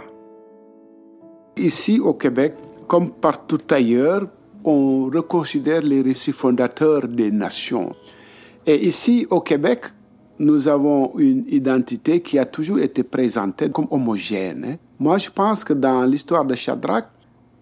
Ici 1.56 2.00
au 2.00 2.14
Québec, 2.14 2.54
comme 2.86 3.10
partout 3.10 3.60
ailleurs, 3.70 4.26
on 4.64 5.04
reconsidère 5.04 5.82
les 5.82 6.02
récits 6.02 6.32
fondateurs 6.32 7.06
des 7.06 7.30
nations. 7.30 7.94
Et 8.66 8.86
ici 8.86 9.26
au 9.30 9.40
Québec, 9.40 9.86
nous 10.38 10.68
avons 10.68 11.16
une 11.18 11.44
identité 11.48 12.20
qui 12.20 12.38
a 12.38 12.44
toujours 12.44 12.80
été 12.80 13.02
présentée 13.02 13.70
comme 13.70 13.86
homogène. 13.90 14.64
Hein. 14.64 14.76
Moi, 14.98 15.18
je 15.18 15.30
pense 15.30 15.62
que 15.64 15.72
dans 15.72 16.04
l'histoire 16.04 16.44
de 16.44 16.54
Shadrach, 16.54 17.04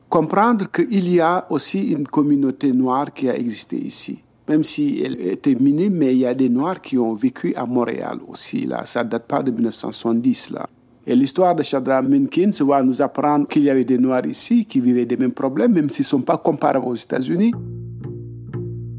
comprendre 0.09 0.71
qu'il 0.71 1.09
y 1.09 1.21
a 1.21 1.47
aussi 1.51 1.93
une 1.93 2.07
communauté 2.07 2.73
noire 2.73 3.13
qui 3.13 3.29
a 3.29 3.37
existé 3.37 3.79
ici. 3.79 4.23
Même 4.49 4.65
si 4.65 5.01
elle 5.03 5.21
était 5.21 5.55
minime, 5.55 5.95
mais 5.95 6.13
il 6.13 6.19
y 6.19 6.27
a 6.27 6.35
des 6.35 6.49
Noirs 6.49 6.81
qui 6.81 6.99
ont 6.99 7.15
vécu 7.15 7.55
à 7.55 7.65
Montréal 7.65 8.19
aussi. 8.27 8.67
Là. 8.67 8.85
Ça 8.85 9.05
ne 9.05 9.09
date 9.09 9.27
pas 9.27 9.43
de 9.43 9.51
1970. 9.51 10.51
Là. 10.51 10.69
Et 11.05 11.17
l'histoire 11.17 11.57
de 11.57 11.65
Shadrach 11.65 12.05
Minkins 12.09 12.51
va 12.61 12.83
nous 12.83 13.03
apprendre 13.03 13.49
qu'il 13.49 13.63
y 13.63 13.71
avait 13.71 13.85
des 13.85 13.99
Noirs 13.99 14.25
ici 14.25 14.67
qui 14.67 14.79
vivaient 14.79 15.05
des 15.05 15.17
mêmes 15.17 15.33
problèmes, 15.33 15.73
même 15.73 15.91
s'ils 15.91 16.05
ne 16.05 16.09
sont 16.09 16.21
pas 16.21 16.39
comparables 16.39 16.87
aux 16.87 16.95
États-Unis. 16.95 17.53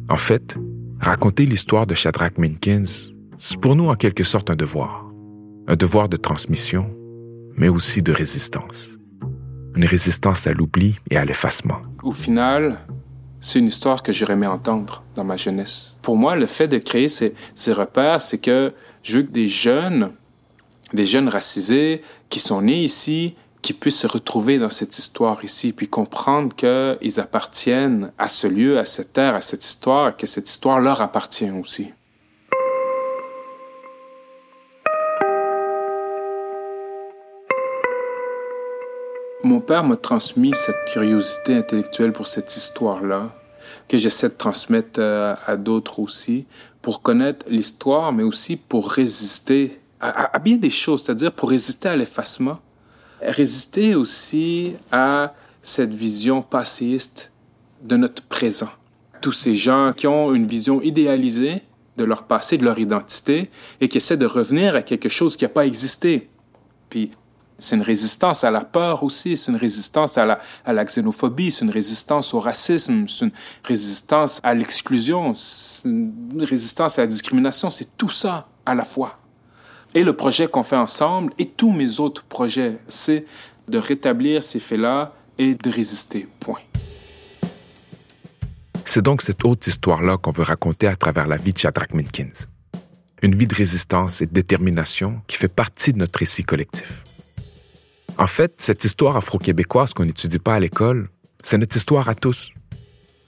En 0.09 0.17
fait, 0.17 0.57
raconter 0.99 1.45
l'histoire 1.45 1.87
de 1.87 1.95
Shadrach 1.95 2.37
Minkins, 2.37 3.13
c'est 3.39 3.57
pour 3.57 3.77
nous 3.77 3.87
en 3.87 3.95
quelque 3.95 4.25
sorte 4.25 4.49
un 4.49 4.55
devoir. 4.55 5.09
Un 5.67 5.77
devoir 5.77 6.09
de 6.09 6.17
transmission, 6.17 6.89
mais 7.55 7.69
aussi 7.69 8.01
de 8.01 8.11
résistance. 8.11 8.97
Une 9.75 9.85
résistance 9.85 10.45
à 10.45 10.51
l'oubli 10.51 10.95
et 11.09 11.15
à 11.15 11.23
l'effacement. 11.23 11.77
Au 12.03 12.11
final, 12.11 12.79
c'est 13.39 13.59
une 13.59 13.67
histoire 13.67 14.03
que 14.03 14.11
j'aurais 14.11 14.33
aimé 14.33 14.47
entendre 14.47 15.03
dans 15.15 15.23
ma 15.23 15.37
jeunesse. 15.37 15.95
Pour 16.01 16.17
moi, 16.17 16.35
le 16.35 16.47
fait 16.47 16.67
de 16.67 16.79
créer 16.79 17.07
ces, 17.07 17.33
ces 17.55 17.71
repères, 17.71 18.21
c'est 18.21 18.39
que 18.39 18.73
je 19.03 19.17
veux 19.17 19.23
que 19.23 19.31
des 19.31 19.47
jeunes 19.47 20.11
des 20.93 21.05
jeunes 21.05 21.27
racisés 21.27 22.01
qui 22.29 22.39
sont 22.39 22.61
nés 22.61 22.83
ici, 22.83 23.35
qui 23.61 23.73
puissent 23.73 23.99
se 23.99 24.07
retrouver 24.07 24.59
dans 24.59 24.69
cette 24.69 24.97
histoire 24.97 25.43
ici, 25.43 25.73
puis 25.73 25.87
comprendre 25.87 26.53
qu'ils 26.55 27.19
appartiennent 27.19 28.11
à 28.17 28.29
ce 28.29 28.45
lieu, 28.47 28.77
à 28.77 28.85
cette 28.85 29.13
terre, 29.13 29.35
à 29.35 29.41
cette 29.41 29.65
histoire, 29.65 30.15
que 30.15 30.27
cette 30.27 30.49
histoire 30.49 30.79
leur 30.81 31.01
appartient 31.01 31.49
aussi. 31.49 31.93
Mon 39.45 39.59
père 39.59 39.83
m'a 39.83 39.97
transmis 39.97 40.53
cette 40.53 40.85
curiosité 40.85 41.55
intellectuelle 41.55 42.13
pour 42.13 42.27
cette 42.27 42.55
histoire-là, 42.55 43.33
que 43.87 43.97
j'essaie 43.97 44.29
de 44.29 44.35
transmettre 44.35 44.99
euh, 44.99 45.35
à 45.45 45.57
d'autres 45.57 45.99
aussi, 45.99 46.45
pour 46.81 47.01
connaître 47.01 47.45
l'histoire, 47.49 48.13
mais 48.13 48.23
aussi 48.23 48.55
pour 48.55 48.89
résister 48.89 49.79
à, 50.03 50.39
bien 50.39 50.57
des 50.57 50.69
choses, 50.69 51.03
c'est-à-dire 51.03 51.31
pour 51.31 51.49
résister 51.49 51.87
à 51.87 51.95
l'effacement, 51.95 52.59
résister 53.21 53.95
aussi 53.95 54.73
à 54.91 55.33
cette 55.61 55.93
vision 55.93 56.41
passéiste 56.41 57.31
de 57.81 57.95
notre 57.95 58.23
présent. 58.23 58.69
Tous 59.21 59.31
ces 59.31 59.55
gens 59.55 59.93
qui 59.95 60.07
ont 60.07 60.33
une 60.33 60.45
vision 60.45 60.81
idéalisée 60.81 61.61
de 61.95 62.03
leur 62.03 62.23
passé, 62.23 62.57
de 62.57 62.65
leur 62.65 62.79
identité, 62.79 63.49
et 63.79 63.87
qui 63.87 63.97
essaient 63.97 64.17
de 64.17 64.25
revenir 64.25 64.75
à 64.75 64.81
quelque 64.81 65.09
chose 65.09 65.37
qui 65.37 65.45
n'a 65.45 65.49
pas 65.49 65.65
existé. 65.65 66.29
Puis 66.89 67.11
c'est 67.59 67.75
une 67.77 67.81
résistance 67.83 68.43
à 68.43 68.51
la 68.51 68.61
peur 68.61 69.03
aussi, 69.03 69.37
c'est 69.37 69.51
une 69.51 69.57
résistance 69.57 70.17
à 70.17 70.25
la, 70.25 70.39
à 70.65 70.73
la 70.73 70.83
xénophobie, 70.83 71.51
c'est 71.51 71.63
une 71.63 71.71
résistance 71.71 72.33
au 72.33 72.41
racisme, 72.41 73.07
c'est 73.07 73.25
une 73.25 73.31
résistance 73.63 74.41
à 74.43 74.53
l'exclusion, 74.53 75.33
c'est 75.35 75.87
une 75.87 76.11
résistance 76.39 76.97
à 76.99 77.03
la 77.03 77.07
discrimination, 77.07 77.69
c'est 77.69 77.95
tout 77.95 78.09
ça 78.09 78.49
à 78.65 78.75
la 78.75 78.83
fois. 78.83 79.22
Et 79.95 80.03
le 80.03 80.13
projet 80.13 80.47
qu'on 80.47 80.63
fait 80.63 80.75
ensemble 80.75 81.33
et 81.37 81.47
tous 81.47 81.71
mes 81.71 81.99
autres 81.99 82.23
projets, 82.23 82.79
c'est 82.87 83.25
de 83.67 83.77
rétablir 83.77 84.43
ces 84.43 84.59
faits-là 84.59 85.13
et 85.37 85.53
de 85.53 85.69
résister. 85.69 86.27
Point. 86.39 86.61
C'est 88.85 89.03
donc 89.03 89.21
cette 89.21 89.45
haute 89.45 89.65
histoire-là 89.67 90.17
qu'on 90.17 90.31
veut 90.31 90.43
raconter 90.43 90.87
à 90.87 90.95
travers 90.95 91.27
la 91.27 91.37
vie 91.37 91.53
de 91.53 91.57
Shadrach 91.57 91.93
Minkins. 91.93 92.47
Une 93.21 93.35
vie 93.35 93.47
de 93.47 93.55
résistance 93.55 94.21
et 94.21 94.25
de 94.25 94.33
détermination 94.33 95.21
qui 95.27 95.37
fait 95.37 95.47
partie 95.47 95.93
de 95.93 95.99
notre 95.99 96.19
récit 96.19 96.43
collectif. 96.43 97.03
En 98.17 98.27
fait, 98.27 98.53
cette 98.57 98.83
histoire 98.83 99.15
afro-québécoise 99.15 99.93
qu'on 99.93 100.05
n'étudie 100.05 100.39
pas 100.39 100.55
à 100.55 100.59
l'école, 100.59 101.07
c'est 101.41 101.57
notre 101.57 101.77
histoire 101.77 102.09
à 102.09 102.15
tous. 102.15 102.51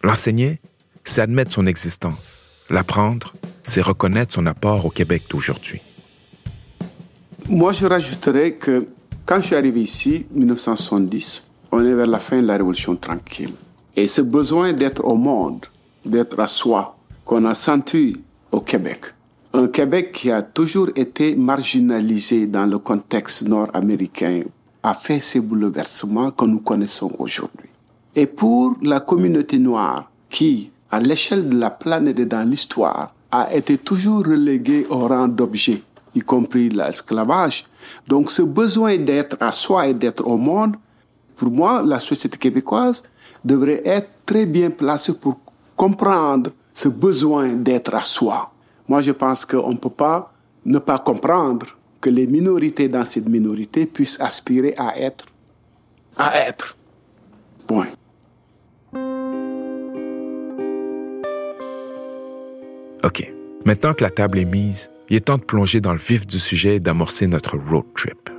L'enseigner, 0.03 0.59
c'est 1.03 1.21
admettre 1.21 1.53
son 1.53 1.65
existence. 1.67 2.39
L'apprendre, 2.69 3.33
c'est 3.63 3.81
reconnaître 3.81 4.33
son 4.33 4.45
apport 4.45 4.85
au 4.85 4.89
Québec 4.89 5.23
d'aujourd'hui. 5.29 5.81
Moi, 7.47 7.73
je 7.73 7.85
rajouterais 7.85 8.53
que 8.53 8.87
quand 9.23 9.35
je 9.35 9.47
suis 9.47 9.55
arrivé 9.55 9.81
ici, 9.81 10.25
1970, 10.31 11.45
on 11.71 11.79
est 11.79 11.93
vers 11.93 12.07
la 12.07 12.17
fin 12.17 12.41
de 12.41 12.47
la 12.47 12.53
Révolution 12.53 12.95
tranquille. 12.95 13.53
Et 13.95 14.07
ce 14.07 14.21
besoin 14.21 14.73
d'être 14.73 15.05
au 15.05 15.15
monde, 15.15 15.63
d'être 16.03 16.39
à 16.39 16.47
soi, 16.47 16.97
qu'on 17.23 17.45
a 17.45 17.53
senti 17.53 18.17
au 18.51 18.61
Québec. 18.61 19.05
Un 19.53 19.67
Québec 19.67 20.11
qui 20.11 20.31
a 20.31 20.41
toujours 20.41 20.89
été 20.95 21.35
marginalisé 21.35 22.47
dans 22.47 22.65
le 22.65 22.79
contexte 22.79 23.47
nord-américain 23.47 24.41
a 24.81 24.95
fait 24.95 25.19
ces 25.19 25.39
bouleversements 25.39 26.31
que 26.31 26.45
nous 26.45 26.61
connaissons 26.61 27.11
aujourd'hui. 27.19 27.69
Et 28.15 28.25
pour 28.25 28.75
la 28.81 29.01
communauté 29.01 29.59
noire, 29.59 30.09
qui, 30.29 30.71
à 30.89 30.99
l'échelle 30.99 31.47
de 31.47 31.59
la 31.59 31.69
planète 31.69 32.17
et 32.17 32.25
dans 32.25 32.47
l'histoire, 32.49 33.13
a 33.29 33.53
été 33.53 33.77
toujours 33.77 34.25
reléguée 34.25 34.87
au 34.89 35.07
rang 35.07 35.27
d'objet 35.27 35.83
y 36.15 36.21
compris 36.21 36.69
l'esclavage. 36.69 37.65
Donc 38.07 38.31
ce 38.31 38.41
besoin 38.41 38.97
d'être 38.97 39.37
à 39.39 39.51
soi 39.51 39.87
et 39.87 39.93
d'être 39.93 40.25
au 40.25 40.37
monde, 40.37 40.75
pour 41.35 41.51
moi, 41.51 41.83
la 41.85 41.99
société 41.99 42.37
québécoise 42.37 43.03
devrait 43.43 43.81
être 43.85 44.09
très 44.25 44.45
bien 44.45 44.69
placée 44.71 45.13
pour 45.13 45.37
comprendre 45.75 46.51
ce 46.73 46.87
besoin 46.87 47.49
d'être 47.49 47.93
à 47.93 48.03
soi. 48.03 48.51
Moi, 48.87 49.01
je 49.01 49.11
pense 49.11 49.45
qu'on 49.45 49.71
ne 49.71 49.77
peut 49.77 49.89
pas 49.89 50.31
ne 50.65 50.79
pas 50.79 50.97
comprendre 50.97 51.67
que 52.01 52.09
les 52.09 52.27
minorités 52.27 52.87
dans 52.87 53.05
cette 53.05 53.27
minorité 53.27 53.85
puissent 53.85 54.19
aspirer 54.19 54.73
à 54.77 54.99
être. 54.99 55.25
À 56.17 56.37
être. 56.47 56.75
Point. 57.67 57.87
OK. 63.03 63.34
Maintenant 63.65 63.93
que 63.93 64.03
la 64.03 64.11
table 64.11 64.37
est 64.37 64.45
mise, 64.45 64.91
il 65.09 65.17
est 65.17 65.21
temps 65.21 65.39
de 65.39 65.43
plonger 65.43 65.81
dans 65.81 65.93
le 65.93 65.97
vif 65.97 66.27
du 66.27 66.37
sujet 66.37 66.75
et 66.75 66.79
d'amorcer 66.79 67.25
notre 67.25 67.57
road 67.57 67.85
trip. 67.95 68.29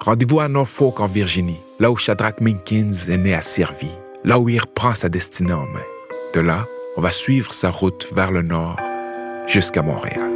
Rendez-vous 0.00 0.40
à 0.40 0.48
Norfolk, 0.48 1.00
en 1.00 1.06
Virginie, 1.06 1.58
là 1.80 1.90
où 1.90 1.96
Shadrach 1.96 2.38
Minkins 2.42 2.92
est 3.08 3.16
né 3.16 3.32
à 3.34 3.40
Servi, 3.40 3.88
là 4.24 4.38
où 4.38 4.50
il 4.50 4.60
reprend 4.60 4.92
sa 4.92 5.08
destinée 5.08 5.54
en 5.54 5.64
main. 5.64 5.80
De 6.34 6.40
là, 6.40 6.66
on 6.98 7.00
va 7.00 7.10
suivre 7.10 7.54
sa 7.54 7.70
route 7.70 8.06
vers 8.14 8.30
le 8.30 8.42
nord 8.42 8.76
jusqu'à 9.46 9.80
Montréal. 9.80 10.30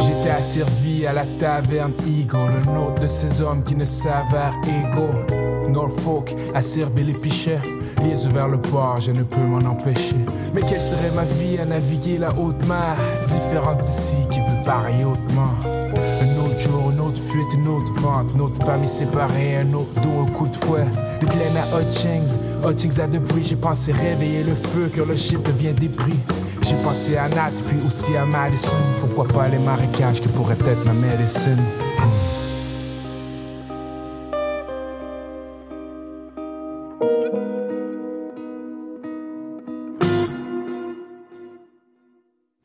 J'étais 0.00 0.30
asservi 0.30 1.04
à 1.04 1.12
la 1.12 1.26
taverne 1.26 1.92
Eagle, 2.06 2.52
le 2.56 2.72
nom 2.72 2.94
de 2.94 3.08
ces 3.08 3.42
hommes 3.42 3.64
qui 3.64 3.74
ne 3.74 3.84
s'avèrent 3.84 4.54
égaux. 4.62 5.70
Norfolk 5.72 6.32
a 6.54 6.62
servi 6.62 7.02
les 7.02 7.14
pichets, 7.14 7.58
les 8.02 8.28
vers 8.28 8.48
le 8.48 8.58
port, 8.58 9.00
je 9.00 9.10
ne 9.10 9.22
peux 9.22 9.44
m'en 9.46 9.68
empêcher. 9.68 10.16
Mais 10.54 10.62
quelle 10.62 10.80
serait 10.80 11.10
ma 11.14 11.24
vie 11.24 11.58
à 11.58 11.64
naviguer 11.64 12.18
la 12.18 12.30
haute 12.30 12.66
mer, 12.66 12.96
différente 13.28 13.82
d'ici 13.82 14.16
qui 14.30 14.40
pareil 14.64 15.04
hautement. 15.04 15.54
Un 16.22 16.44
autre 16.44 16.58
jour, 16.58 16.90
une 16.90 17.00
autre 17.00 17.20
fuite, 17.20 17.52
une 17.54 17.68
autre 17.68 17.92
vente, 18.00 18.34
notre 18.34 18.64
famille 18.64 18.88
séparée, 18.88 19.58
un 19.58 19.72
autre 19.74 20.00
dos, 20.00 20.22
un 20.26 20.30
coup 20.30 20.46
de 20.46 20.56
fouet. 20.56 20.86
de 21.20 21.26
Glenn 21.26 21.56
à 21.56 21.80
Hutchings. 21.80 22.38
Hutchings 22.66 23.00
à 23.00 23.06
Debris, 23.06 23.44
j'ai 23.44 23.56
pensé 23.56 23.92
réveiller 23.92 24.42
le 24.42 24.54
feu, 24.54 24.90
que 24.92 25.02
le 25.02 25.16
shit 25.16 25.42
devient 25.42 25.74
débris. 25.74 26.18
J'ai 26.62 26.76
pensé 26.76 27.16
à 27.16 27.28
Nat, 27.28 27.52
puis 27.66 27.76
aussi 27.86 28.16
à 28.16 28.24
Madison. 28.24 28.72
Pourquoi 29.00 29.26
pas 29.26 29.48
les 29.48 29.58
marécages 29.58 30.20
qui 30.20 30.28
pourraient 30.28 30.54
être 30.54 30.84
ma 30.84 30.94
médecine? 30.94 31.62